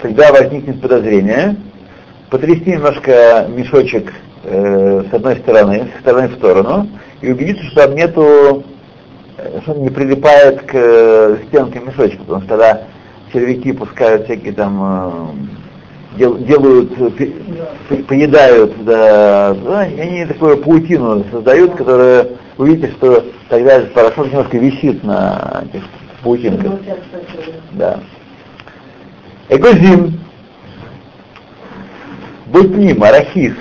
когда 0.00 0.32
возникнет 0.32 0.80
подозрение, 0.80 1.56
потрясти 2.30 2.72
немножко 2.72 3.46
мешочек 3.48 4.12
э, 4.44 5.04
с 5.10 5.14
одной 5.14 5.36
стороны, 5.36 5.88
с 5.96 6.00
стороны 6.00 6.28
в 6.28 6.34
сторону, 6.34 6.88
и 7.20 7.30
убедиться, 7.30 7.64
что 7.64 7.86
там 7.86 7.94
нету 7.94 8.64
э, 9.36 9.60
что 9.62 9.72
он 9.72 9.82
не 9.82 9.90
прилипает 9.90 10.62
к 10.62 10.70
э, 10.72 11.36
стенке 11.48 11.80
мешочка, 11.80 12.18
потому 12.20 12.40
что 12.40 12.48
тогда 12.48 12.82
червяки 13.32 13.72
пускают 13.72 14.24
всякие 14.24 14.52
там, 14.52 14.78
э, 14.82 15.12
дел- 16.16 16.38
делают, 16.38 16.92
э, 16.98 17.96
поедают, 18.08 18.84
да, 18.84 19.86
и 19.86 19.98
они 19.98 20.26
такую 20.26 20.58
паутину 20.58 21.24
создают, 21.30 21.74
которая, 21.74 22.28
вы 22.56 22.68
видите, 22.68 22.92
что 22.92 23.24
тогда 23.48 23.74
этот 23.74 23.94
порошок 23.94 24.26
немножко 24.26 24.58
висит 24.58 25.02
на 25.04 25.64
этих 25.64 25.82
паутинках. 26.22 26.72
Да. 27.72 28.00
Эгозим. 29.48 30.20
Бутним, 32.46 33.02
арахис. 33.02 33.54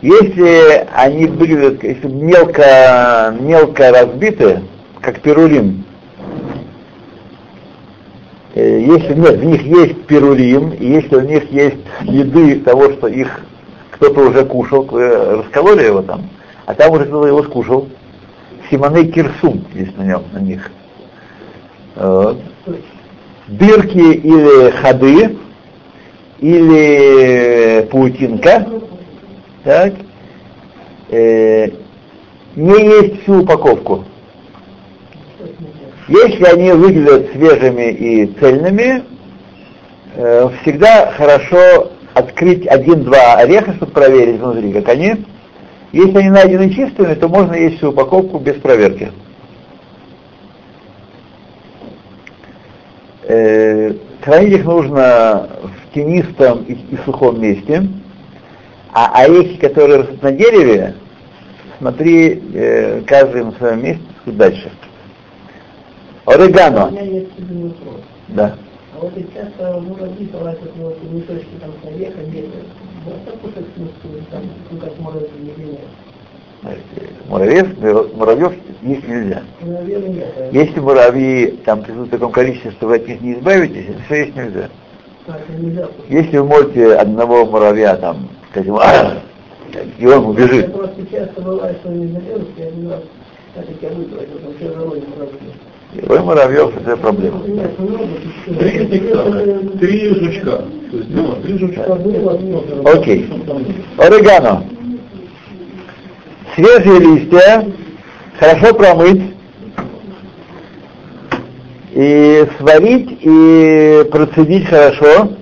Если 0.00 0.86
они 0.94 1.26
были 1.26 1.78
если 1.86 2.08
мелко, 2.08 3.36
мелко 3.38 3.90
разбиты, 3.90 4.62
как 5.02 5.20
пирулин, 5.20 5.84
э, 8.54 8.79
если 8.96 9.14
нет, 9.14 9.36
в 9.36 9.44
них 9.44 9.62
есть 9.62 10.06
пирулим, 10.06 10.70
и 10.70 10.86
если 10.86 11.16
у 11.16 11.20
них 11.20 11.50
есть 11.50 11.78
следы 12.00 12.60
того, 12.60 12.90
что 12.92 13.06
их 13.06 13.40
кто-то 13.90 14.28
уже 14.28 14.44
кушал, 14.44 14.82
вы 14.84 15.08
раскололи 15.08 15.84
его 15.84 16.02
там, 16.02 16.28
а 16.66 16.74
там 16.74 16.92
уже 16.92 17.04
кто-то 17.04 17.26
его 17.26 17.42
скушал, 17.42 17.88
симоней 18.70 19.10
кирсум 19.10 19.64
есть 19.74 19.96
на 19.98 20.02
нем, 20.02 20.22
на 20.32 20.38
них. 20.38 20.70
Дырки 23.48 23.98
или 23.98 24.70
ходы, 24.70 25.36
или 26.38 27.88
паутинка, 27.90 28.66
так, 29.64 29.92
э, 31.10 31.68
не 32.56 32.84
есть 32.84 33.22
всю 33.22 33.42
упаковку. 33.42 34.04
Если 36.10 36.44
они 36.44 36.72
выглядят 36.72 37.30
свежими 37.30 37.92
и 37.92 38.26
цельными, 38.40 39.04
э, 40.16 40.48
всегда 40.60 41.12
хорошо 41.12 41.92
открыть 42.14 42.66
один-два 42.66 43.34
ореха, 43.36 43.74
чтобы 43.74 43.92
проверить 43.92 44.40
внутри, 44.40 44.72
как 44.72 44.88
они. 44.88 45.24
Если 45.92 46.18
они 46.18 46.30
найдены 46.30 46.70
чистыми, 46.70 47.14
то 47.14 47.28
можно 47.28 47.54
есть 47.54 47.76
всю 47.76 47.90
упаковку 47.90 48.40
без 48.40 48.56
проверки. 48.56 49.12
Э, 53.28 53.92
хранить 54.20 54.54
их 54.54 54.64
нужно 54.64 55.48
в 55.62 55.94
тенистом 55.94 56.64
и, 56.64 56.72
и 56.72 56.98
сухом 57.04 57.40
месте, 57.40 57.86
а 58.92 59.12
орехи, 59.22 59.58
которые 59.58 60.00
растут 60.00 60.22
на 60.24 60.32
дереве, 60.32 60.96
смотри 61.78 62.42
э, 62.52 63.02
каждый 63.06 63.44
на 63.44 63.52
своем 63.52 63.84
месте 63.84 64.02
дальше. 64.26 64.72
Орегано. 66.30 66.92
Да. 68.28 68.54
А 68.94 69.00
вот 69.00 69.12
часто 69.34 69.80
муравьи 69.80 70.26
полазят 70.26 70.70
вот 70.76 70.96
мешочки 71.10 71.48
там 71.60 71.70
с 71.82 71.86
орехом, 71.86 72.24
где 72.26 72.44
можно 73.04 73.32
кушать 73.42 73.66
смысл, 73.74 74.24
там, 74.30 74.42
ну 74.70 74.78
как 74.78 74.98
муравьи 74.98 75.28
или 75.56 75.66
нет? 75.66 75.80
Муравьев, 77.28 78.14
муравьев 78.14 78.52
есть 78.82 79.08
нельзя. 79.08 79.42
А 79.62 80.50
Если 80.52 80.78
муравьи 80.78 81.58
там 81.64 81.82
присутствуют 81.82 82.08
в 82.08 82.12
таком 82.12 82.32
количестве, 82.32 82.70
что 82.72 82.86
вы 82.86 82.96
от 82.96 83.08
них 83.08 83.20
не 83.20 83.34
избавитесь, 83.34 83.86
это 83.88 84.02
все 84.04 84.24
есть 84.24 84.36
нельзя. 84.36 84.68
Если 86.08 86.38
вы 86.38 86.44
можете 86.44 86.94
одного 86.94 87.46
муравья 87.46 87.96
там, 87.96 88.28
скажем, 88.50 88.76
«А!» 88.76 89.22
и 89.98 90.06
он 90.06 90.12
Я 90.12 90.18
убежит, 90.20 90.72
просто 90.72 91.06
часто 91.10 91.40
бывает, 91.40 91.78
что 91.80 91.90
не 91.90 92.08
заберут, 92.08 92.48
я 92.58 92.66
один 92.66 92.90
раз 92.90 93.00
так 93.54 93.66
как 93.66 93.82
я 93.82 93.88
выбрал, 93.90 94.20
там 94.42 94.54
все 94.56 94.68
равно 94.74 94.94
вы 95.92 96.20
муравьев, 96.20 96.76
это 96.76 96.96
проблема. 96.96 97.40
Три 98.46 98.86
три 99.80 100.08
жучка. 100.08 100.64
То 100.90 100.96
есть, 100.96 101.10
ну, 101.10 101.34
три 101.42 101.58
жучка 101.58 101.96
ну, 101.96 102.88
Окей. 102.88 103.28
Орегано. 103.96 104.64
Свежие 106.54 107.00
листья 107.00 107.66
хорошо 108.38 108.74
промыть 108.74 109.34
и 111.92 112.46
сварить 112.58 113.18
и 113.22 114.08
процедить 114.10 114.66
хорошо 114.66 115.32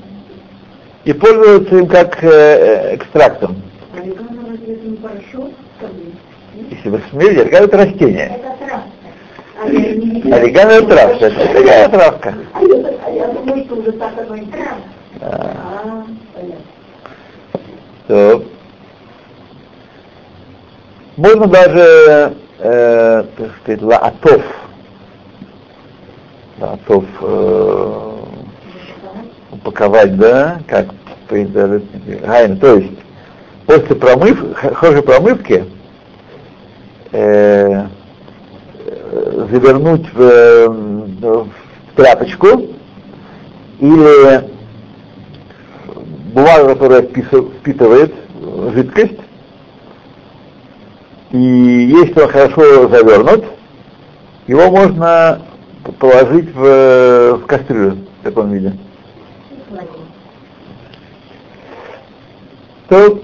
и 1.04 1.12
пользоваться 1.12 1.76
им 1.76 1.86
как 1.88 2.22
э, 2.24 2.96
экстрактом. 2.96 3.56
Орегано 3.94 4.48
разве 4.50 4.74
это 4.74 4.86
не 4.86 4.96
порошок? 4.96 5.52
Как 5.80 5.90
бы? 5.90 6.02
Если 6.70 6.88
вы 6.88 7.02
смотрите, 7.10 7.42
орегано 7.42 7.64
это 7.64 7.76
растение. 7.76 8.40
Это 8.40 8.57
это 9.64 10.86
травка, 10.86 11.26
это 11.26 11.46
такая 11.54 11.88
травка. 11.88 12.34
А 12.54 13.10
я, 13.10 13.28
думаю, 13.28 13.64
что 13.64 13.74
уже 13.76 13.92
так 13.92 14.12
оно 14.18 14.36
и 14.36 14.46
травка. 14.46 16.04
То. 18.06 18.44
Можно 21.16 21.46
даже, 21.46 22.34
э, 22.58 23.24
так 23.36 23.50
сказать, 23.62 23.82
лаатов. 23.82 24.42
Лаатов 26.60 27.04
э, 27.20 28.12
упаковать, 29.50 30.16
да, 30.16 30.60
как 30.68 30.86
Гайна. 31.28 32.56
То 32.56 32.76
есть, 32.76 32.98
после 33.66 33.96
промыв, 33.96 34.56
хорошей 34.74 35.02
промывки 35.02 35.64
э, 37.12 37.86
завернуть 39.50 40.06
в, 40.12 40.20
э, 40.20 40.68
в 40.68 41.48
тряпочку 41.96 42.66
или 43.80 44.44
бумагу, 46.32 46.68
которая 46.68 47.02
впитывает 47.02 48.14
жидкость, 48.74 49.18
и 51.30 51.38
если 51.38 52.20
он 52.20 52.28
хорошо 52.28 52.88
завернут, 52.88 53.44
его 54.46 54.70
можно 54.70 55.42
положить 55.98 56.54
в, 56.54 57.36
в 57.36 57.46
кастрюлю 57.46 57.98
в 58.20 58.24
таком 58.24 58.52
виде. 58.52 58.72
То 62.88 63.20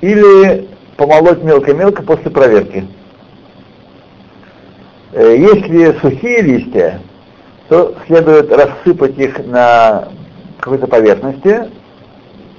или 0.00 0.73
помолоть 0.96 1.42
мелко-мелко 1.42 2.02
после 2.02 2.30
проверки. 2.30 2.86
Э, 5.12 5.36
Если 5.36 5.98
сухие 6.00 6.42
листья, 6.42 7.00
то 7.68 7.94
следует 8.06 8.50
рассыпать 8.52 9.18
их 9.18 9.38
на 9.46 10.08
какой-то 10.58 10.86
поверхности 10.86 11.70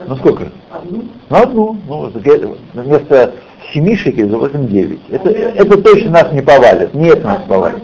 Ну 0.07 0.17
сколько? 0.17 0.49
Ну 0.91 1.05
одну. 1.31 1.77
Ну, 1.87 2.11
вместо 2.75 3.33
семи 3.73 3.97
шекелей 3.97 4.29
заплатим 4.29 4.67
девять. 4.69 5.01
Это, 5.11 5.31
это 5.31 5.83
точно 5.83 6.11
нас 6.11 6.33
не 6.33 6.43
повалит. 6.43 6.95
Не 6.95 7.09
это 7.09 7.27
нас 7.27 7.43
повалит. 7.49 7.83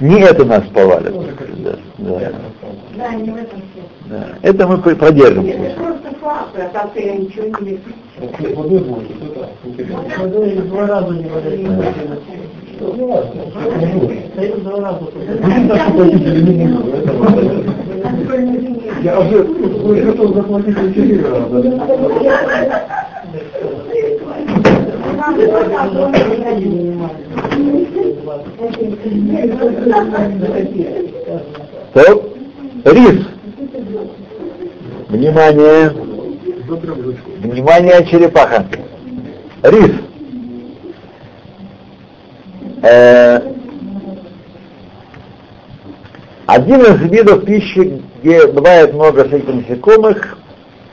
Не 0.00 0.20
это 0.20 0.44
нас 0.44 0.64
повалит. 0.72 1.14
Да, 1.62 1.78
да. 1.98 2.32
Да, 2.96 3.14
не 3.14 3.30
в 3.30 3.36
этом 3.36 3.60
все. 3.60 3.82
Да. 4.10 4.28
Это 4.42 4.66
мы 4.66 4.78
продержимся. 4.78 5.50
Это 5.50 5.80
просто 5.80 6.10
факт, 6.20 6.56
а 6.56 6.68
так 6.72 6.90
я 6.96 7.16
ничего 7.16 7.46
не 7.60 7.70
вижу. 7.70 8.56
Водой 8.56 8.78
будет, 8.80 9.10
это 9.22 9.48
интересно. 9.64 10.02
Водой 10.18 10.54
два 10.56 10.86
раза 10.86 11.14
не 11.14 11.28
водой. 11.28 11.68
Не. 12.80 12.86
Я 19.02 19.20
уже 19.20 19.42
готов 20.04 20.34
заплатить 20.34 20.78
за 20.78 20.94
четыре 20.94 21.24
рис. 32.84 33.26
Внимание. 35.08 35.92
Внимание, 37.42 38.06
черепаха. 38.06 38.66
Рис. 39.62 40.07
Э, 42.82 43.40
один 46.46 46.80
из 46.80 47.10
видов 47.10 47.44
пищи, 47.44 48.02
где 48.22 48.46
бывает 48.46 48.94
много 48.94 49.26
всяких 49.26 49.52
насекомых, 49.52 50.38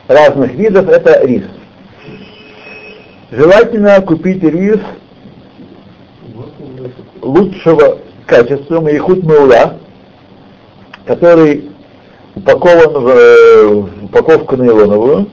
разных 0.07 0.53
видов, 0.53 0.89
это 0.89 1.25
рис. 1.25 1.43
Желательно 3.31 4.01
купить 4.01 4.43
рис 4.43 4.79
лучшего 7.21 7.99
качества, 8.25 8.81
маихут 8.81 9.23
маула, 9.23 9.77
который 11.05 11.69
упакован 12.35 13.03
в, 13.03 13.07
э, 13.09 13.65
упаковку 14.03 14.55
нейлоновую, 14.55 15.27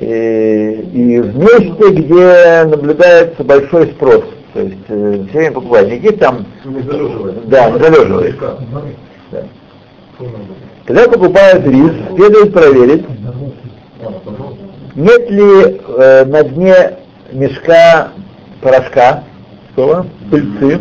и, 0.00 0.88
и 0.92 1.20
в 1.20 1.38
месте, 1.38 1.90
где 1.90 2.64
наблюдается 2.64 3.44
большой 3.44 3.88
спрос. 3.92 4.24
То 4.54 4.60
есть 4.60 4.76
э, 4.88 5.24
все 5.28 5.38
время 5.38 5.52
покупают. 5.52 5.90
Не 5.90 5.98
где 5.98 6.12
там, 6.12 6.44
Не 6.64 6.82
залеживает. 6.82 7.48
да, 7.48 7.70
не 7.70 7.78
залеживает. 7.78 8.38
Да. 9.30 9.44
Когда 10.84 11.08
покупают 11.08 11.66
рис, 11.66 11.92
следует 12.16 12.52
проверить, 12.52 13.04
нет 14.94 15.30
ли 15.30 15.80
э, 15.88 16.24
на 16.26 16.42
дне 16.44 16.98
мешка 17.32 18.08
порошка, 18.60 19.24
такого, 19.74 20.06
пыльцы, 20.30 20.80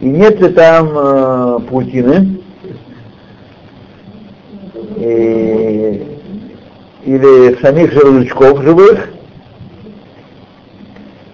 и 0.00 0.06
нет 0.06 0.40
ли 0.40 0.48
там 0.48 0.88
э, 0.94 1.58
паутины, 1.70 2.40
и- 4.96 6.06
или 7.04 7.60
самих 7.60 7.92
же 7.92 8.00
жучков 8.00 8.62
живых. 8.62 9.08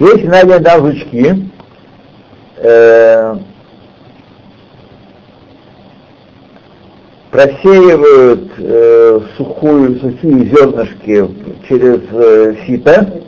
Если 0.01 0.27
найдены 0.29 0.61
там 0.61 0.87
жучки, 0.87 1.51
э, 2.57 3.37
просеивают 7.31 8.51
э, 8.57 9.21
сухую, 9.37 10.01
сухие 10.01 10.47
зернышки 10.47 11.29
через 11.69 12.01
э, 12.13 12.57
сито. 12.67 13.21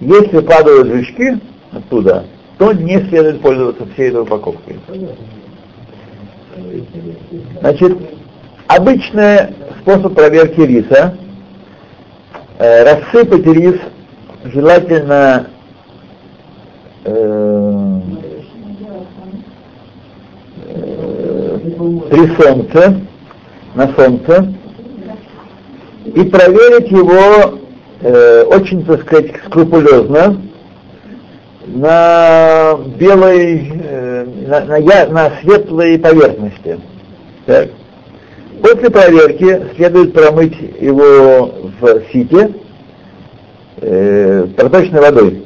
Если 0.00 0.40
падают 0.40 0.88
жучки 0.88 1.38
оттуда, 1.70 2.24
то 2.56 2.72
не 2.72 2.98
следует 3.10 3.42
пользоваться 3.42 3.84
всей 3.92 4.08
этой 4.08 4.22
упаковкой. 4.22 4.80
Значит, 7.60 7.98
обычный 8.68 9.54
способ 9.82 10.14
проверки 10.14 10.60
риса 10.62 11.14
э, 12.58 12.84
рассыпать 12.84 13.44
рис 13.44 13.76
желательно 14.44 15.50
э, 17.04 18.00
э, 20.66 21.58
при 22.10 22.42
солнце, 22.42 23.00
на 23.74 23.94
солнце, 23.94 24.54
и 26.06 26.22
проверить 26.24 26.90
его 26.90 27.58
э, 28.00 28.42
очень, 28.44 28.84
так 28.84 29.02
сказать, 29.02 29.32
скрупулезно 29.46 30.40
на 31.66 32.78
белой, 32.98 33.72
э, 33.82 34.26
на, 34.46 34.64
на 34.64 35.06
на 35.06 35.32
светлой 35.40 35.98
поверхности. 35.98 36.80
Так. 37.46 37.68
После 38.62 38.90
проверки 38.90 39.74
следует 39.76 40.12
промыть 40.12 40.56
его 40.80 41.70
в 41.80 42.02
сите 42.12 42.50
э, 43.80 44.46
проточной 44.56 45.00
водой. 45.00 45.44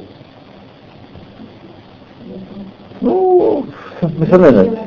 Ну, 3.01 3.65
мисоненет. 4.17 4.79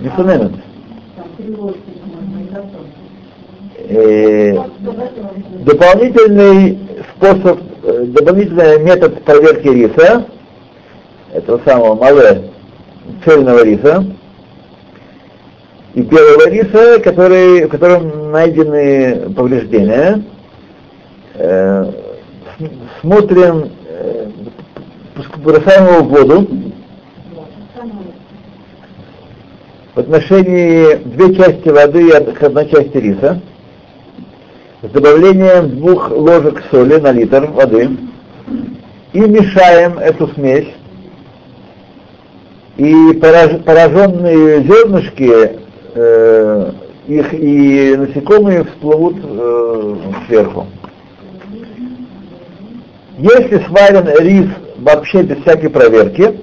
Мисоненет. 0.00 0.52
Э, 3.88 4.56
дополнительный 5.64 6.78
способ, 7.16 7.60
э, 7.82 8.04
дополнительный 8.06 8.82
метод 8.82 9.22
проверки 9.24 9.68
риса, 9.68 10.26
этого 11.32 11.60
самого 11.64 11.94
мале, 11.96 12.50
цельного 13.24 13.64
риса, 13.64 14.04
и 15.94 16.02
белого 16.02 16.48
риса, 16.48 17.00
который, 17.00 17.64
в 17.64 17.68
котором 17.68 18.30
найдены 18.30 19.32
повреждения, 19.34 20.22
э, 21.34 21.92
смотрим, 23.00 23.70
э, 23.88 24.30
бросаем 25.38 25.86
его 25.86 26.04
в 26.04 26.08
воду, 26.08 26.48
в 29.94 29.98
отношении 29.98 30.96
две 30.96 31.34
части 31.34 31.68
воды 31.68 32.08
и 32.08 32.12
одной 32.12 32.68
части 32.68 32.96
риса, 32.96 33.40
с 34.82 34.88
добавлением 34.90 35.76
двух 35.78 36.10
ложек 36.10 36.62
соли 36.70 36.96
на 37.00 37.12
литр 37.12 37.46
воды, 37.50 37.90
и 39.12 39.20
мешаем 39.20 39.98
эту 39.98 40.28
смесь, 40.28 40.68
и 42.76 43.12
пораж- 43.20 43.62
пораженные 43.64 44.62
зернышки, 44.62 45.58
э, 45.94 46.72
их 47.08 47.34
и 47.34 47.96
насекомые 47.96 48.64
всплывут 48.64 49.16
э, 49.22 49.96
сверху. 50.28 50.66
Если 53.20 53.58
сварен 53.66 54.08
рис 54.18 54.46
вообще 54.78 55.22
без 55.22 55.42
всякой 55.42 55.68
проверки, 55.68 56.40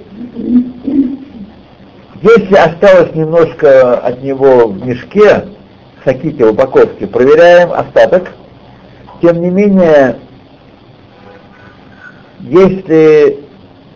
если 2.22 2.56
осталось 2.56 3.16
немножко 3.16 3.98
от 3.98 4.22
него 4.22 4.68
в 4.68 4.86
мешке, 4.86 5.46
в 6.00 6.06
саките, 6.06 6.46
в 6.46 6.52
упаковке, 6.52 7.08
проверяем 7.08 7.74
остаток. 7.74 8.32
Тем 9.24 9.42
не 9.42 9.50
менее, 9.50 10.20
если 12.42 13.40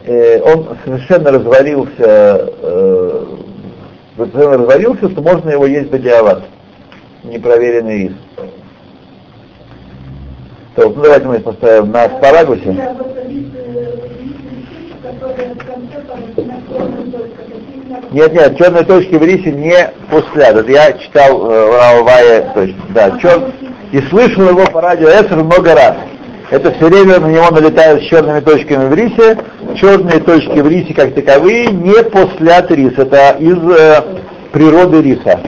э, 0.04 0.42
он 0.42 0.76
совершенно 0.84 1.34
развалился, 1.34 1.92
э, 2.00 3.26
совершенно 4.18 4.58
развалился, 4.58 5.08
то 5.08 5.22
можно 5.22 5.52
его 5.52 5.68
есть 5.68 5.92
бадиават, 5.92 6.46
непроверенный 7.24 8.08
рис. 8.08 8.14
То, 10.76 10.90
ну, 10.90 11.02
давайте 11.02 11.28
мы 11.28 11.40
поставим 11.40 11.92
на 11.92 12.04
аспарагусе. 12.04 12.96
Нет, 18.12 18.34
нет, 18.34 18.58
черные 18.58 18.84
точки 18.84 19.16
в 19.16 19.24
рисе 19.24 19.52
не 19.52 19.92
пустят. 20.10 20.70
Я 20.70 20.94
читал 20.94 21.50
э, 21.50 21.66
в 21.66 21.76
Равае 21.76 22.52
точно. 22.54 22.82
Да, 22.90 23.18
чер... 23.20 23.52
И 23.92 24.00
слышал 24.10 24.48
его 24.50 24.66
по 24.66 24.82
радио 24.82 25.10
Эсер 25.10 25.38
много 25.38 25.76
раз. 25.76 25.96
Это 26.50 26.72
все 26.72 26.88
время 26.88 27.20
на 27.20 27.28
него 27.28 27.50
налетают 27.52 28.04
с 28.04 28.06
черными 28.08 28.40
точками 28.40 28.88
в 28.88 28.94
рисе. 28.94 29.38
Черные 29.76 30.20
точки 30.20 30.60
в 30.60 30.68
рисе 30.68 30.94
как 30.94 31.14
таковые 31.14 31.68
не 31.68 32.04
послят 32.04 32.72
рис. 32.72 32.94
Это 32.98 33.36
из 33.40 33.58
э, 33.58 34.04
природы 34.52 35.02
риса. 35.02 35.40